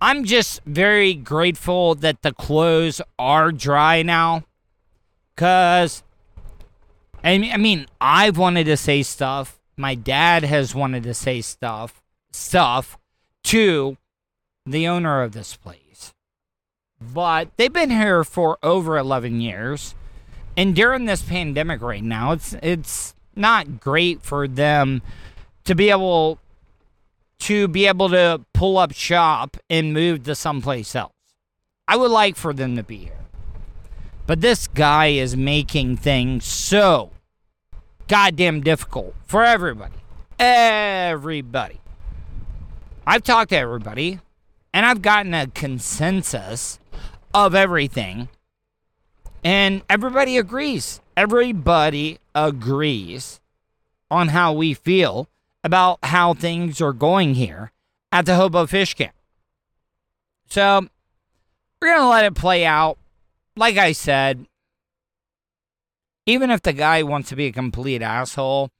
I'm 0.00 0.24
just 0.24 0.62
very 0.64 1.14
grateful 1.14 1.94
that 1.96 2.22
the 2.22 2.32
clothes 2.32 3.02
are 3.18 3.52
dry 3.52 4.02
now. 4.02 4.44
Because, 5.34 6.02
I 7.22 7.38
mean, 7.38 7.86
I've 8.00 8.38
wanted 8.38 8.64
to 8.64 8.76
say 8.76 9.02
stuff. 9.02 9.58
My 9.76 9.94
dad 9.94 10.42
has 10.44 10.74
wanted 10.74 11.02
to 11.04 11.14
say 11.14 11.40
stuff, 11.40 12.02
stuff 12.32 12.98
to 13.44 13.96
the 14.66 14.86
owner 14.86 15.22
of 15.22 15.32
this 15.32 15.56
place. 15.56 16.14
But 17.00 17.48
they've 17.56 17.72
been 17.72 17.90
here 17.90 18.24
for 18.24 18.58
over 18.62 18.98
11 18.98 19.40
years. 19.40 19.94
And 20.56 20.74
during 20.74 21.06
this 21.06 21.22
pandemic 21.22 21.80
right 21.80 22.02
now, 22.02 22.32
it's 22.32 22.54
it's 22.62 23.14
not 23.34 23.80
great 23.80 24.22
for 24.22 24.46
them 24.46 25.00
to 25.70 25.76
be 25.76 25.88
able 25.88 26.36
to 27.38 27.68
be 27.68 27.86
able 27.86 28.08
to 28.08 28.44
pull 28.54 28.76
up 28.76 28.92
shop 28.92 29.56
and 29.70 29.94
move 29.94 30.24
to 30.24 30.34
someplace 30.34 30.96
else. 30.96 31.12
I 31.86 31.94
would 31.94 32.10
like 32.10 32.34
for 32.34 32.52
them 32.52 32.74
to 32.74 32.82
be 32.82 32.96
here. 32.96 33.24
But 34.26 34.40
this 34.40 34.66
guy 34.66 35.10
is 35.10 35.36
making 35.36 35.98
things 35.98 36.44
so 36.44 37.12
goddamn 38.08 38.62
difficult 38.62 39.14
for 39.28 39.44
everybody. 39.44 39.94
Everybody. 40.40 41.80
I've 43.06 43.22
talked 43.22 43.50
to 43.50 43.56
everybody 43.56 44.18
and 44.74 44.84
I've 44.84 45.02
gotten 45.02 45.34
a 45.34 45.46
consensus 45.46 46.80
of 47.32 47.54
everything. 47.54 48.28
And 49.44 49.82
everybody 49.88 50.36
agrees. 50.36 51.00
Everybody 51.16 52.18
agrees 52.34 53.40
on 54.10 54.28
how 54.28 54.52
we 54.52 54.74
feel 54.74 55.28
about 55.62 55.98
how 56.02 56.34
things 56.34 56.80
are 56.80 56.92
going 56.92 57.34
here 57.34 57.72
at 58.12 58.26
the 58.26 58.36
Hobo 58.36 58.66
Fish 58.66 58.94
Camp. 58.94 59.14
So 60.48 60.86
we're 61.80 61.88
going 61.88 62.00
to 62.00 62.08
let 62.08 62.24
it 62.24 62.34
play 62.34 62.64
out. 62.64 62.98
Like 63.56 63.76
I 63.76 63.92
said, 63.92 64.46
even 66.26 66.50
if 66.50 66.62
the 66.62 66.72
guy 66.72 67.02
wants 67.02 67.28
to 67.30 67.36
be 67.36 67.46
a 67.46 67.52
complete 67.52 68.02
asshole, 68.02 68.70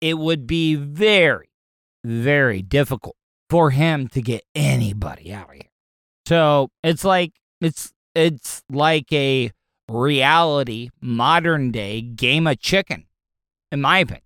it 0.00 0.18
would 0.18 0.46
be 0.46 0.74
very, 0.74 1.48
very 2.04 2.62
difficult 2.62 3.16
for 3.48 3.70
him 3.70 4.08
to 4.08 4.22
get 4.22 4.44
anybody 4.54 5.32
out 5.32 5.48
of 5.48 5.54
here. 5.54 5.62
So 6.26 6.70
it's 6.82 7.04
like 7.04 7.32
it's 7.60 7.92
it's 8.14 8.62
like 8.70 9.12
a 9.12 9.52
reality 9.88 10.90
modern 11.00 11.70
day 11.70 12.00
game 12.00 12.46
of 12.46 12.58
chicken, 12.60 13.06
in 13.70 13.80
my 13.80 14.00
opinion. 14.00 14.22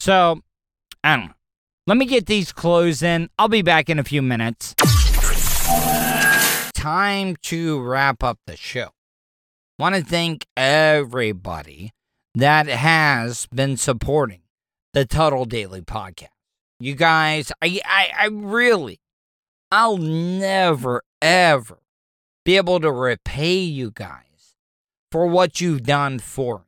So 0.00 0.40
Let 1.04 1.96
me 1.96 2.04
get 2.04 2.26
these 2.26 2.52
clothes 2.52 3.02
in. 3.02 3.30
I'll 3.38 3.48
be 3.48 3.62
back 3.62 3.88
in 3.88 3.98
a 3.98 4.04
few 4.04 4.20
minutes. 4.20 4.74
Time 6.74 7.36
to 7.42 7.80
wrap 7.80 8.22
up 8.22 8.38
the 8.46 8.56
show. 8.56 8.90
Want 9.78 9.94
to 9.94 10.04
thank 10.04 10.46
everybody 10.56 11.92
that 12.34 12.66
has 12.66 13.46
been 13.46 13.76
supporting 13.76 14.42
the 14.92 15.06
Tuddle 15.06 15.44
Daily 15.44 15.80
podcast. 15.80 16.28
You 16.78 16.94
guys, 16.94 17.50
I, 17.62 17.80
I, 17.84 18.10
I 18.18 18.26
really, 18.26 19.00
I'll 19.72 19.96
never, 19.96 21.02
ever 21.22 21.78
be 22.44 22.56
able 22.56 22.80
to 22.80 22.92
repay 22.92 23.56
you 23.56 23.90
guys 23.92 24.56
for 25.10 25.26
what 25.26 25.60
you've 25.60 25.84
done 25.84 26.18
for 26.18 26.58
me. 26.58 26.64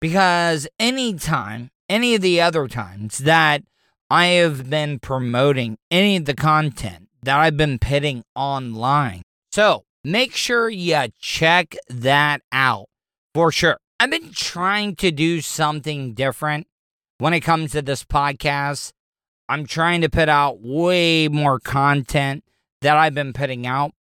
Because 0.00 0.66
anytime, 0.78 1.70
any 1.88 2.14
of 2.14 2.22
the 2.22 2.40
other 2.40 2.68
times 2.68 3.18
that 3.18 3.62
I 4.10 4.26
have 4.26 4.68
been 4.68 4.98
promoting 4.98 5.78
any 5.90 6.16
of 6.16 6.24
the 6.24 6.34
content 6.34 7.08
that 7.22 7.38
I've 7.38 7.56
been 7.56 7.78
putting 7.78 8.22
online. 8.34 9.22
So 9.52 9.84
make 10.02 10.34
sure 10.34 10.68
you 10.68 11.06
check 11.18 11.76
that 11.88 12.42
out 12.52 12.86
for 13.34 13.50
sure. 13.50 13.78
I've 13.98 14.10
been 14.10 14.32
trying 14.32 14.96
to 14.96 15.10
do 15.10 15.40
something 15.40 16.14
different 16.14 16.66
when 17.18 17.32
it 17.32 17.40
comes 17.40 17.72
to 17.72 17.82
this 17.82 18.04
podcast. 18.04 18.92
I'm 19.48 19.66
trying 19.66 20.00
to 20.02 20.08
put 20.08 20.28
out 20.28 20.60
way 20.60 21.28
more 21.28 21.58
content 21.60 22.44
that 22.82 22.96
I've 22.96 23.14
been 23.14 23.32
putting 23.32 23.66
out. 23.66 23.92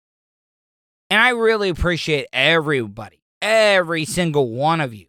And 1.09 1.21
I 1.21 1.29
really 1.29 1.69
appreciate 1.69 2.27
everybody, 2.33 3.21
every 3.41 4.05
single 4.05 4.49
one 4.49 4.81
of 4.81 4.93
you 4.93 5.07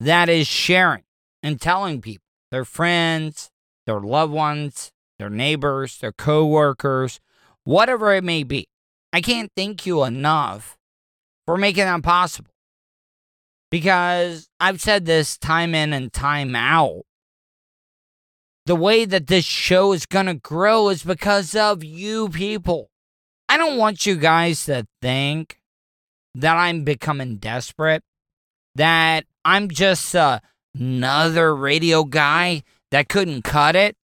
that 0.00 0.28
is 0.28 0.46
sharing 0.46 1.02
and 1.46 1.60
telling 1.60 2.00
people, 2.00 2.24
their 2.50 2.64
friends, 2.64 3.50
their 3.86 4.00
loved 4.00 4.32
ones, 4.32 4.90
their 5.20 5.30
neighbors, 5.30 5.96
their 5.98 6.10
coworkers, 6.10 7.20
whatever 7.62 8.12
it 8.12 8.24
may 8.24 8.42
be. 8.42 8.66
I 9.12 9.20
can't 9.20 9.52
thank 9.56 9.86
you 9.86 10.02
enough 10.02 10.76
for 11.46 11.56
making 11.56 11.84
that 11.84 12.02
possible. 12.02 12.50
Because 13.70 14.48
I've 14.58 14.80
said 14.80 15.06
this 15.06 15.38
time 15.38 15.72
in 15.72 15.92
and 15.92 16.12
time 16.12 16.56
out. 16.56 17.02
The 18.64 18.74
way 18.74 19.04
that 19.04 19.28
this 19.28 19.44
show 19.44 19.92
is 19.92 20.04
going 20.04 20.26
to 20.26 20.34
grow 20.34 20.88
is 20.88 21.04
because 21.04 21.54
of 21.54 21.84
you 21.84 22.28
people. 22.28 22.90
I 23.48 23.56
don't 23.56 23.78
want 23.78 24.04
you 24.04 24.16
guys 24.16 24.64
to 24.64 24.84
think 25.00 25.60
that 26.34 26.56
I'm 26.56 26.82
becoming 26.82 27.36
desperate, 27.36 28.02
that 28.74 29.26
I'm 29.44 29.68
just 29.68 30.16
uh, 30.16 30.40
another 30.78 31.54
radio 31.54 32.04
guy 32.04 32.62
that 32.90 33.08
couldn't 33.08 33.42
cut 33.42 33.76
it. 33.76 33.96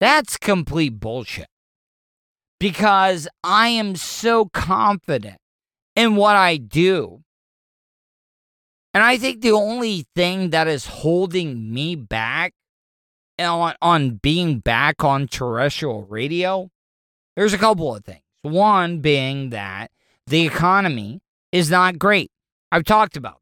That's 0.00 0.36
complete 0.36 1.00
bullshit. 1.00 1.46
Because 2.58 3.28
I 3.42 3.68
am 3.68 3.96
so 3.96 4.46
confident 4.46 5.38
in 5.96 6.16
what 6.16 6.36
I 6.36 6.56
do. 6.56 7.22
And 8.94 9.02
I 9.02 9.16
think 9.16 9.40
the 9.40 9.52
only 9.52 10.06
thing 10.14 10.50
that 10.50 10.68
is 10.68 10.86
holding 10.86 11.72
me 11.72 11.96
back 11.96 12.52
on, 13.38 13.74
on 13.80 14.16
being 14.16 14.58
back 14.58 15.02
on 15.02 15.26
terrestrial 15.26 16.04
radio, 16.04 16.68
there's 17.36 17.54
a 17.54 17.58
couple 17.58 17.94
of 17.94 18.04
things. 18.04 18.20
One 18.42 18.98
being 18.98 19.50
that 19.50 19.90
the 20.26 20.46
economy 20.46 21.20
is 21.52 21.70
not 21.70 21.98
great. 21.98 22.30
I've 22.70 22.84
talked 22.84 23.16
about 23.16 23.41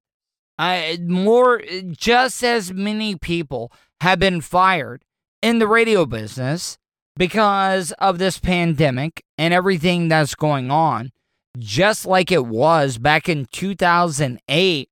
uh, 0.60 0.96
more, 1.06 1.62
just 1.90 2.44
as 2.44 2.70
many 2.70 3.16
people 3.16 3.72
have 4.02 4.18
been 4.18 4.42
fired 4.42 5.02
in 5.40 5.58
the 5.58 5.66
radio 5.66 6.04
business 6.04 6.76
because 7.16 7.92
of 7.92 8.18
this 8.18 8.38
pandemic 8.38 9.24
and 9.38 9.54
everything 9.54 10.08
that's 10.08 10.34
going 10.34 10.70
on, 10.70 11.12
just 11.58 12.04
like 12.04 12.30
it 12.30 12.44
was 12.44 12.98
back 12.98 13.26
in 13.26 13.46
2008 13.46 14.90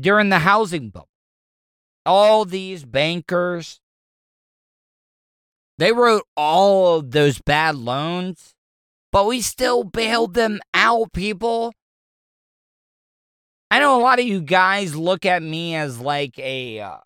during 0.00 0.28
the 0.30 0.40
housing 0.40 0.90
bubble. 0.90 1.08
All 2.04 2.44
these 2.44 2.84
bankers, 2.84 3.78
they 5.78 5.92
wrote 5.92 6.24
all 6.36 6.96
of 6.96 7.12
those 7.12 7.40
bad 7.40 7.76
loans, 7.76 8.56
but 9.12 9.28
we 9.28 9.42
still 9.42 9.84
bailed 9.84 10.34
them 10.34 10.58
out, 10.74 11.12
people. 11.12 11.72
I 13.72 13.78
know 13.78 13.98
a 13.98 14.02
lot 14.02 14.20
of 14.20 14.26
you 14.26 14.42
guys 14.42 14.94
look 14.94 15.24
at 15.24 15.42
me 15.42 15.74
as 15.74 15.98
like 15.98 16.38
a 16.38 16.78
uh, 16.78 16.98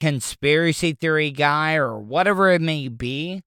conspiracy 0.00 0.92
theory 0.92 1.30
guy 1.30 1.76
or 1.76 2.00
whatever 2.00 2.50
it 2.50 2.60
may 2.60 2.88
be. 2.88 3.42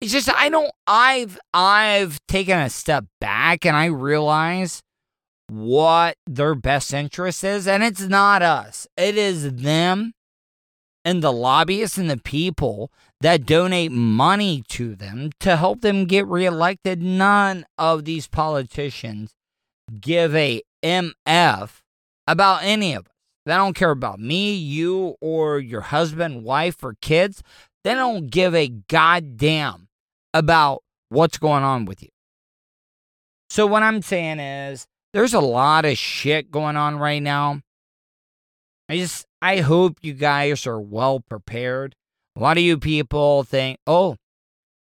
It's 0.00 0.12
just 0.12 0.32
I 0.32 0.48
don't 0.48 0.70
I've 0.86 1.36
I've 1.52 2.24
taken 2.28 2.60
a 2.60 2.70
step 2.70 3.06
back 3.20 3.66
and 3.66 3.76
I 3.76 3.86
realize 3.86 4.84
what 5.48 6.16
their 6.28 6.54
best 6.54 6.94
interest 6.94 7.42
is 7.42 7.66
and 7.66 7.82
it's 7.82 8.02
not 8.02 8.40
us. 8.40 8.86
It 8.96 9.18
is 9.18 9.54
them 9.54 10.12
and 11.04 11.24
the 11.24 11.32
lobbyists 11.32 11.98
and 11.98 12.08
the 12.08 12.18
people 12.18 12.92
that 13.20 13.46
donate 13.46 13.90
money 13.90 14.62
to 14.68 14.94
them 14.94 15.30
to 15.40 15.56
help 15.56 15.80
them 15.80 16.04
get 16.04 16.28
reelected. 16.28 17.02
None 17.02 17.66
of 17.76 18.04
these 18.04 18.28
politicians 18.28 19.32
give 20.00 20.36
a 20.36 20.62
MF 20.84 21.80
about 22.26 22.62
any 22.62 22.94
of 22.94 23.06
us. 23.06 23.12
They 23.44 23.54
don't 23.54 23.74
care 23.74 23.92
about 23.92 24.18
me, 24.18 24.54
you, 24.54 25.16
or 25.20 25.60
your 25.60 25.82
husband, 25.82 26.42
wife, 26.42 26.82
or 26.82 26.96
kids. 27.00 27.42
They 27.84 27.94
don't 27.94 28.28
give 28.28 28.54
a 28.54 28.68
goddamn 28.68 29.88
about 30.34 30.82
what's 31.08 31.38
going 31.38 31.62
on 31.62 31.84
with 31.84 32.02
you. 32.02 32.08
So, 33.48 33.66
what 33.66 33.84
I'm 33.84 34.02
saying 34.02 34.40
is, 34.40 34.86
there's 35.12 35.34
a 35.34 35.40
lot 35.40 35.84
of 35.84 35.96
shit 35.96 36.50
going 36.50 36.76
on 36.76 36.98
right 36.98 37.22
now. 37.22 37.60
I 38.88 38.96
just, 38.96 39.26
I 39.40 39.58
hope 39.60 39.98
you 40.02 40.12
guys 40.12 40.66
are 40.66 40.80
well 40.80 41.20
prepared. 41.20 41.94
A 42.34 42.40
lot 42.40 42.56
of 42.56 42.62
you 42.62 42.78
people 42.78 43.44
think, 43.44 43.78
oh, 43.86 44.16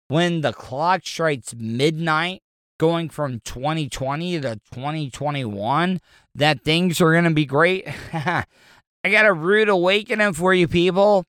when 0.07 0.41
the 0.41 0.53
clock 0.53 1.01
strikes 1.05 1.53
midnight, 1.55 2.41
going 2.79 3.09
from 3.09 3.39
2020 3.41 4.41
to 4.41 4.55
2021, 4.73 5.99
that 6.35 6.63
things 6.63 6.99
are 7.01 7.11
going 7.11 7.23
to 7.25 7.31
be 7.31 7.45
great. 7.45 7.87
I 8.13 9.09
got 9.09 9.25
a 9.25 9.33
rude 9.33 9.69
awakening 9.69 10.33
for 10.33 10.53
you 10.53 10.67
people. 10.67 11.25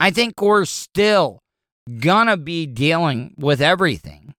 I 0.00 0.10
think 0.10 0.40
we're 0.40 0.64
still 0.64 1.40
going 2.00 2.26
to 2.26 2.36
be 2.36 2.66
dealing 2.66 3.34
with 3.38 3.60
everything 3.60 4.34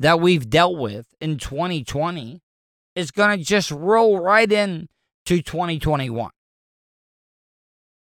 that 0.00 0.20
we've 0.20 0.48
dealt 0.48 0.78
with 0.78 1.06
in 1.20 1.38
2020 1.38 2.40
is 2.94 3.10
going 3.10 3.38
to 3.38 3.44
just 3.44 3.70
roll 3.70 4.20
right 4.20 4.50
in 4.50 4.88
to 5.26 5.42
2021. 5.42 6.30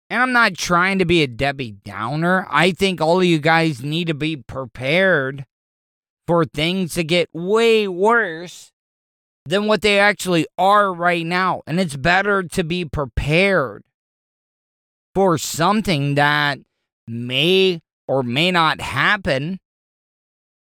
And 0.10 0.22
I'm 0.22 0.32
not 0.32 0.56
trying 0.56 1.00
to 1.00 1.06
be 1.06 1.22
a 1.22 1.28
Debbie 1.28 1.72
Downer. 1.72 2.48
I 2.50 2.72
think 2.72 3.00
all 3.00 3.20
of 3.20 3.26
you 3.26 3.40
guys 3.40 3.84
need 3.84 4.08
to 4.08 4.16
be 4.16 4.38
prepared 4.38 5.46
for 6.26 6.46
things 6.46 6.96
to 6.96 7.04
get 7.04 7.30
way 7.34 7.88
worse 7.88 8.72
than 9.50 9.66
what 9.66 9.82
they 9.82 10.00
actually 10.00 10.46
are 10.58 10.94
right 10.94 11.26
now. 11.26 11.64
And 11.66 11.80
it's 11.80 11.96
better 11.96 12.44
to 12.44 12.64
be 12.64 12.86
prepared 12.86 13.84
for 15.16 15.40
something 15.40 16.16
that 16.16 16.60
may 17.08 17.82
or 18.08 18.22
may 18.22 18.52
not 18.52 18.80
happen. 18.80 19.60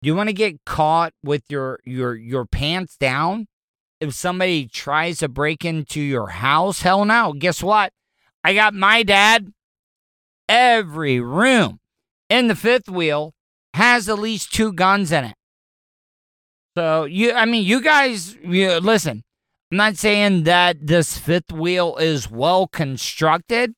You 0.01 0.13
want 0.13 0.28
to 0.28 0.34
get 0.34 0.65
caught 0.65 1.13
with 1.23 1.43
your 1.49 1.80
your 1.86 2.15
your 2.15 2.45
pants 2.45 2.97
down 2.97 3.47
if 4.01 4.13
somebody 4.13 4.67
tries 4.67 5.19
to 5.19 5.30
break 5.30 5.63
into 5.63 6.01
your 6.01 6.28
house? 6.28 6.82
Hell 6.82 7.05
no. 7.05 7.34
Guess 7.34 7.63
what? 7.63 7.93
I 8.43 8.53
got 8.53 8.73
my 8.73 9.03
dad. 9.03 9.53
Every 10.49 11.19
room 11.21 11.80
in 12.30 12.49
the 12.49 12.55
fifth 12.55 12.89
wheel 12.89 13.34
has 13.73 14.09
at 14.09 14.19
least 14.19 14.53
two 14.53 14.73
guns 14.73 15.13
in 15.13 15.23
it. 15.26 15.36
So 16.78 17.05
you, 17.05 17.34
I 17.34 17.45
mean, 17.45 17.65
you 17.65 17.82
guys, 17.82 18.36
you, 18.43 18.78
listen. 18.80 19.23
I'm 19.71 19.78
not 19.78 19.97
saying 19.97 20.43
that 20.43 20.86
this 20.86 21.17
fifth 21.17 21.51
wheel 21.51 21.97
is 21.97 22.30
well 22.30 22.67
constructed, 22.67 23.73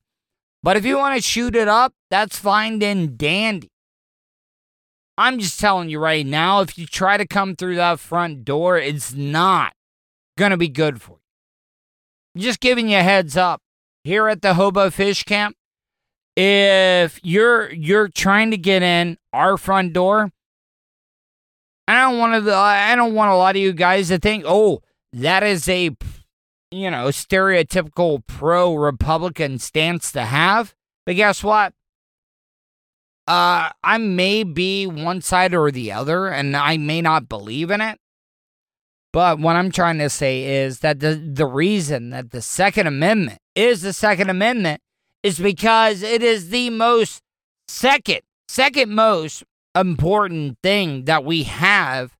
But 0.62 0.76
if 0.76 0.84
you 0.84 0.98
want 0.98 1.16
to 1.16 1.22
shoot 1.22 1.54
it 1.54 1.68
up, 1.68 1.94
that's 2.10 2.38
fine 2.38 2.82
and 2.82 3.16
dandy. 3.16 3.70
I'm 5.16 5.38
just 5.38 5.58
telling 5.58 5.88
you 5.88 5.98
right 5.98 6.26
now, 6.26 6.60
if 6.60 6.78
you 6.78 6.86
try 6.86 7.16
to 7.16 7.26
come 7.26 7.56
through 7.56 7.76
that 7.76 8.00
front 8.00 8.44
door, 8.44 8.78
it's 8.78 9.12
not 9.14 9.72
going 10.36 10.50
to 10.50 10.56
be 10.56 10.68
good 10.68 11.00
for 11.00 11.18
you. 12.34 12.42
Just 12.42 12.60
giving 12.60 12.88
you 12.88 12.98
a 12.98 13.02
heads 13.02 13.36
up. 13.36 13.60
Here 14.04 14.28
at 14.28 14.42
the 14.42 14.54
Hobo 14.54 14.90
Fish 14.90 15.24
Camp, 15.24 15.56
if 16.36 17.20
you're 17.22 17.72
you're 17.72 18.08
trying 18.08 18.50
to 18.52 18.56
get 18.56 18.82
in 18.82 19.18
our 19.32 19.56
front 19.56 19.92
door, 19.92 20.30
I 21.88 22.02
don't 22.02 22.18
want 22.18 22.44
to 22.44 22.54
I 22.54 22.94
don't 22.94 23.14
want 23.14 23.32
a 23.32 23.36
lot 23.36 23.56
of 23.56 23.62
you 23.62 23.72
guys 23.72 24.08
to 24.08 24.18
think, 24.18 24.44
"Oh, 24.46 24.82
that 25.14 25.42
is 25.42 25.66
a 25.68 25.90
you 26.70 26.90
know, 26.90 27.08
stereotypical 27.08 28.26
pro 28.26 28.74
Republican 28.74 29.58
stance 29.58 30.12
to 30.12 30.22
have." 30.22 30.74
But 31.06 31.16
guess 31.16 31.42
what? 31.42 31.72
Uh, 33.26 33.70
I 33.82 33.96
may 33.98 34.42
be 34.42 34.86
one 34.86 35.22
side 35.22 35.54
or 35.54 35.70
the 35.70 35.92
other, 35.92 36.28
and 36.28 36.54
I 36.54 36.76
may 36.76 37.00
not 37.00 37.28
believe 37.28 37.70
in 37.70 37.80
it. 37.80 37.98
But 39.12 39.38
what 39.38 39.56
I'm 39.56 39.70
trying 39.70 39.98
to 39.98 40.10
say 40.10 40.44
is 40.44 40.80
that 40.80 41.00
the, 41.00 41.14
the 41.14 41.46
reason 41.46 42.10
that 42.10 42.30
the 42.30 42.42
Second 42.42 42.86
Amendment 42.86 43.38
is 43.54 43.80
the 43.80 43.94
Second 43.94 44.28
Amendment 44.28 44.82
is 45.22 45.38
because 45.38 46.02
it 46.02 46.22
is 46.22 46.50
the 46.50 46.68
most 46.70 47.22
second, 47.66 48.20
second 48.46 48.94
most 48.94 49.42
important 49.74 50.58
thing 50.62 51.04
that 51.04 51.24
we 51.24 51.44
have 51.44 52.16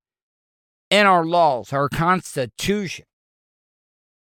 in 0.90 1.06
our 1.06 1.24
laws, 1.24 1.72
our 1.72 1.88
Constitution. 1.88 3.04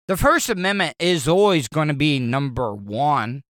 The 0.08 0.18
First 0.18 0.50
Amendment 0.50 0.96
is 1.00 1.28
always 1.28 1.68
going 1.68 1.88
to 1.88 1.94
be 1.94 2.20
number 2.20 2.74
one. 2.74 3.44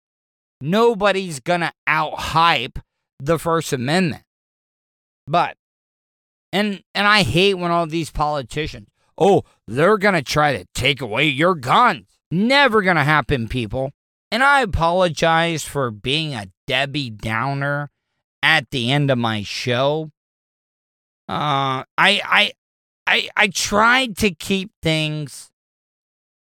Nobody's 0.62 1.40
going 1.40 1.62
to 1.62 1.72
out 1.88 2.20
hype 2.20 2.80
the 3.20 3.40
First 3.40 3.72
Amendment. 3.72 4.24
But 5.26 5.56
and 6.52 6.84
and 6.96 7.08
I 7.08 7.24
hate 7.24 7.54
when 7.54 7.72
all 7.72 7.86
these 7.86 8.12
politicians, 8.12 8.88
oh, 9.18 9.44
they're 9.68 9.98
going 9.98 10.16
to 10.16 10.22
try 10.22 10.58
to 10.58 10.66
take 10.74 11.02
away 11.02 11.28
your 11.28 11.56
guns. 11.56 12.08
Never 12.32 12.82
going 12.82 12.98
to 12.98 13.04
happen, 13.04 13.48
people. 13.48 13.92
And 14.32 14.44
I 14.44 14.62
apologize 14.62 15.64
for 15.64 15.92
being 15.92 16.34
a 16.34 16.48
Debbie 16.68 17.10
Downer 17.10 17.90
at 18.42 18.70
the 18.72 18.92
end 18.92 19.12
of 19.12 19.18
my 19.18 19.44
show. 19.44 20.12
Uh 21.28 21.84
I 21.98 22.22
I 22.26 22.52
I 23.06 23.30
I 23.36 23.48
tried 23.48 24.18
to 24.18 24.32
keep 24.32 24.72
things 24.82 25.50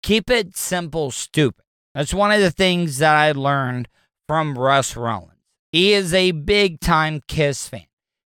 keep 0.03 0.30
it 0.30 0.57
simple, 0.57 1.11
stupid. 1.11 1.64
That's 1.95 2.14
one 2.14 2.32
of 2.32 2.40
the 2.40 2.51
things 2.51 2.99
that 2.99 3.14
I 3.14 3.32
learned 3.32 3.88
from 4.28 4.59
Russ 4.59 4.97
Rollins. 4.97 5.28
He 5.70 5.93
is 5.93 6.12
a 6.12 6.32
big 6.32 6.80
time 6.80 7.20
Kiss 7.28 7.68
fan. 7.68 7.86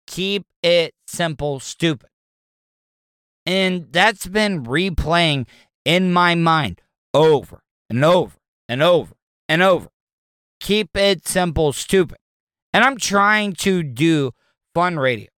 Keep 0.08 0.46
it 0.64 0.94
simple, 1.08 1.60
stupid. 1.60 2.10
And 3.46 3.88
that's 3.92 4.28
been 4.28 4.64
replaying 4.64 5.48
in 5.84 6.12
my 6.12 6.36
mind 6.36 6.82
over 7.14 7.62
and 7.90 8.04
over 8.04 8.38
and 8.68 8.82
over 8.82 9.14
and 9.48 9.62
over. 9.62 9.90
Keep 10.60 10.98
it 10.98 11.28
simple, 11.28 11.74
stupid. 11.74 12.18
And 12.76 12.84
I'm 12.84 12.98
trying 12.98 13.54
to 13.54 13.84
do 13.84 14.32
fun 14.74 15.00
radio. 15.00 15.30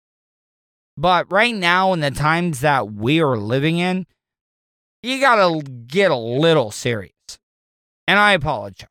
But 0.98 1.32
right 1.32 1.54
now, 1.54 1.94
in 1.94 2.00
the 2.00 2.10
times 2.10 2.62
that 2.62 2.92
we 2.92 3.22
are 3.22 3.38
living 3.38 3.78
in, 3.78 4.08
you 5.04 5.20
gotta 5.20 5.62
get 5.62 6.10
a 6.10 6.16
little 6.16 6.72
serious. 6.72 7.14
And 8.08 8.18
I 8.18 8.34
apologize. 8.34 8.90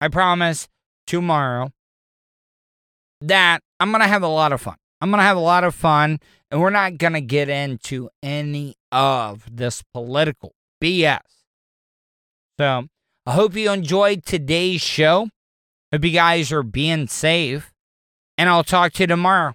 I 0.00 0.08
promise 0.08 0.66
tomorrow 1.06 1.70
that 3.20 3.62
I'm 3.78 3.92
going 3.92 4.02
to 4.02 4.08
have 4.08 4.22
a 4.22 4.28
lot 4.28 4.52
of 4.52 4.60
fun. 4.60 4.76
I'm 5.00 5.10
going 5.10 5.20
to 5.20 5.24
have 5.24 5.36
a 5.36 5.40
lot 5.40 5.62
of 5.64 5.74
fun, 5.74 6.18
and 6.50 6.60
we're 6.60 6.70
not 6.70 6.98
going 6.98 7.12
to 7.12 7.20
get 7.20 7.48
into 7.48 8.08
any 8.22 8.74
of 8.90 9.44
this 9.50 9.82
political 9.94 10.52
BS. 10.82 11.20
So 12.58 12.86
I 13.26 13.32
hope 13.32 13.54
you 13.54 13.70
enjoyed 13.70 14.24
today's 14.24 14.80
show. 14.80 15.28
Hope 15.92 16.04
you 16.04 16.10
guys 16.10 16.50
are 16.50 16.64
being 16.64 17.06
safe, 17.06 17.72
and 18.36 18.48
I'll 18.48 18.64
talk 18.64 18.92
to 18.94 19.04
you 19.04 19.06
tomorrow. 19.06 19.52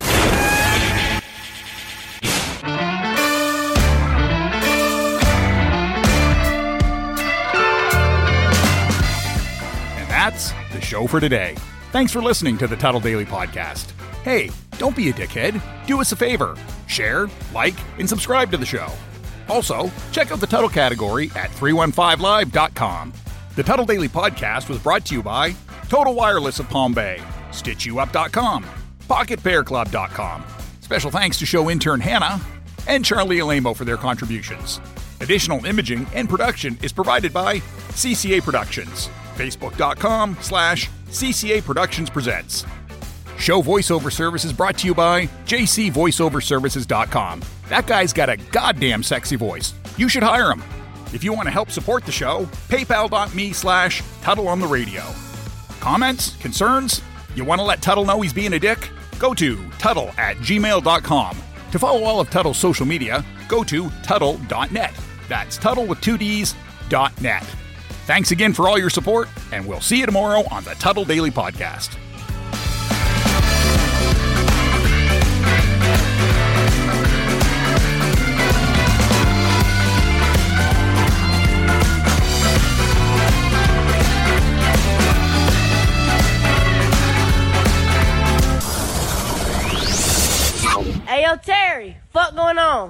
And 9.98 10.10
that's 10.10 10.54
the 10.72 10.80
show 10.80 11.06
for 11.06 11.20
today. 11.20 11.56
Thanks 11.92 12.14
for 12.14 12.22
listening 12.22 12.58
to 12.60 12.68
the 12.68 12.78
Tuddle 12.78 13.02
Daily 13.02 13.26
Podcast. 13.26 13.92
Hey, 14.24 14.52
don't 14.78 14.96
be 14.96 15.10
a 15.10 15.14
dickhead. 15.14 15.62
Do 15.86 16.00
us 16.00 16.14
a 16.14 16.16
favor 16.16 16.56
share, 16.88 17.30
like, 17.54 17.76
and 18.00 18.08
subscribe 18.08 18.52
to 18.52 18.58
the 18.58 18.66
show. 18.66 18.88
Also, 19.50 19.90
check 20.12 20.32
out 20.32 20.40
the 20.40 20.48
Tuddle 20.48 20.70
category 20.70 21.30
at 21.36 21.50
315live.com. 21.52 23.14
The 23.56 23.64
Tuddle 23.64 23.86
Daily 23.86 24.08
Podcast 24.10 24.70
was 24.70 24.78
brought 24.80 25.06
to 25.06 25.16
you 25.16 25.24
by 25.24 25.56
Total 25.92 26.16
Wireless 26.16 26.58
of 26.60 26.70
Palm 26.70 26.94
Bay, 26.94 27.22
StitchYouUp.com, 27.50 28.64
PocketPairClub.com. 29.10 30.44
Special 30.80 31.12
thanks 31.12 31.38
to 31.40 31.46
show 31.46 31.70
intern 31.70 32.00
Hannah 32.00 32.40
and 32.88 33.04
Charlie 33.04 33.42
Alamo 33.42 33.74
for 33.74 33.84
their 33.84 33.98
contributions. 33.98 34.80
Additional 35.20 35.66
imaging 35.66 36.08
and 36.16 36.30
production 36.30 36.78
is 36.82 36.94
provided 36.94 37.34
by 37.34 37.60
CCA 37.90 38.42
Productions. 38.42 39.10
Facebook.com 39.36 40.38
slash 40.40 40.90
CCA 41.10 41.62
Productions 41.62 42.10
Presents. 42.10 42.66
Show 43.38 43.62
voiceover 43.62 44.14
services 44.14 44.54
brought 44.54 44.78
to 44.78 44.88
you 44.88 44.96
by 44.96 45.26
JCVoiceOverServices.com. 45.46 47.42
That 47.68 47.86
guy's 47.86 48.14
got 48.14 48.30
a 48.30 48.38
goddamn 48.38 49.04
sexy 49.04 49.36
voice. 49.36 49.74
You 49.98 50.08
should 50.08 50.24
hire 50.24 50.54
him. 50.54 50.64
If 51.14 51.26
you 51.26 51.34
want 51.34 51.48
to 51.48 51.52
help 51.52 51.70
support 51.70 52.06
the 52.06 52.14
show, 52.14 52.46
paypal.me 52.70 53.52
slash 53.52 54.02
Tuddle 54.22 54.48
on 54.48 54.62
the 54.62 54.68
radio. 54.68 55.04
Comments? 55.82 56.38
Concerns? 56.38 57.02
You 57.36 57.44
want 57.44 57.60
to 57.60 57.66
let 57.66 57.82
Tuddle 57.82 58.06
know 58.06 58.22
he's 58.22 58.32
being 58.34 58.54
a 58.54 58.60
dick? 58.60 58.90
Go 59.20 59.34
to 59.34 59.58
Tuddle 59.80 60.12
at 60.18 60.38
gmail.com. 60.38 61.38
To 61.72 61.80
follow 61.80 62.04
all 62.04 62.20
of 62.20 62.30
Tuddle's 62.30 62.58
social 62.58 62.86
media, 62.86 63.26
go 63.50 63.64
to 63.64 63.90
Tuddle.net. 64.04 64.94
That's 65.28 65.58
Tuddle 65.58 65.86
with 65.86 66.00
two 66.02 66.18
D's, 66.18 66.56
dot 66.88 67.20
net. 67.22 67.44
Thanks 68.06 68.32
again 68.32 68.54
for 68.54 68.68
all 68.68 68.78
your 68.78 68.90
support, 68.90 69.30
and 69.52 69.66
we'll 69.66 69.82
see 69.82 70.00
you 70.00 70.06
tomorrow 70.06 70.44
on 70.52 70.64
the 70.64 70.76
Tuddle 70.76 71.06
Daily 71.06 71.32
Podcast. 71.32 71.98
Fuck 92.14 92.36
going 92.36 92.58
on? 92.58 92.90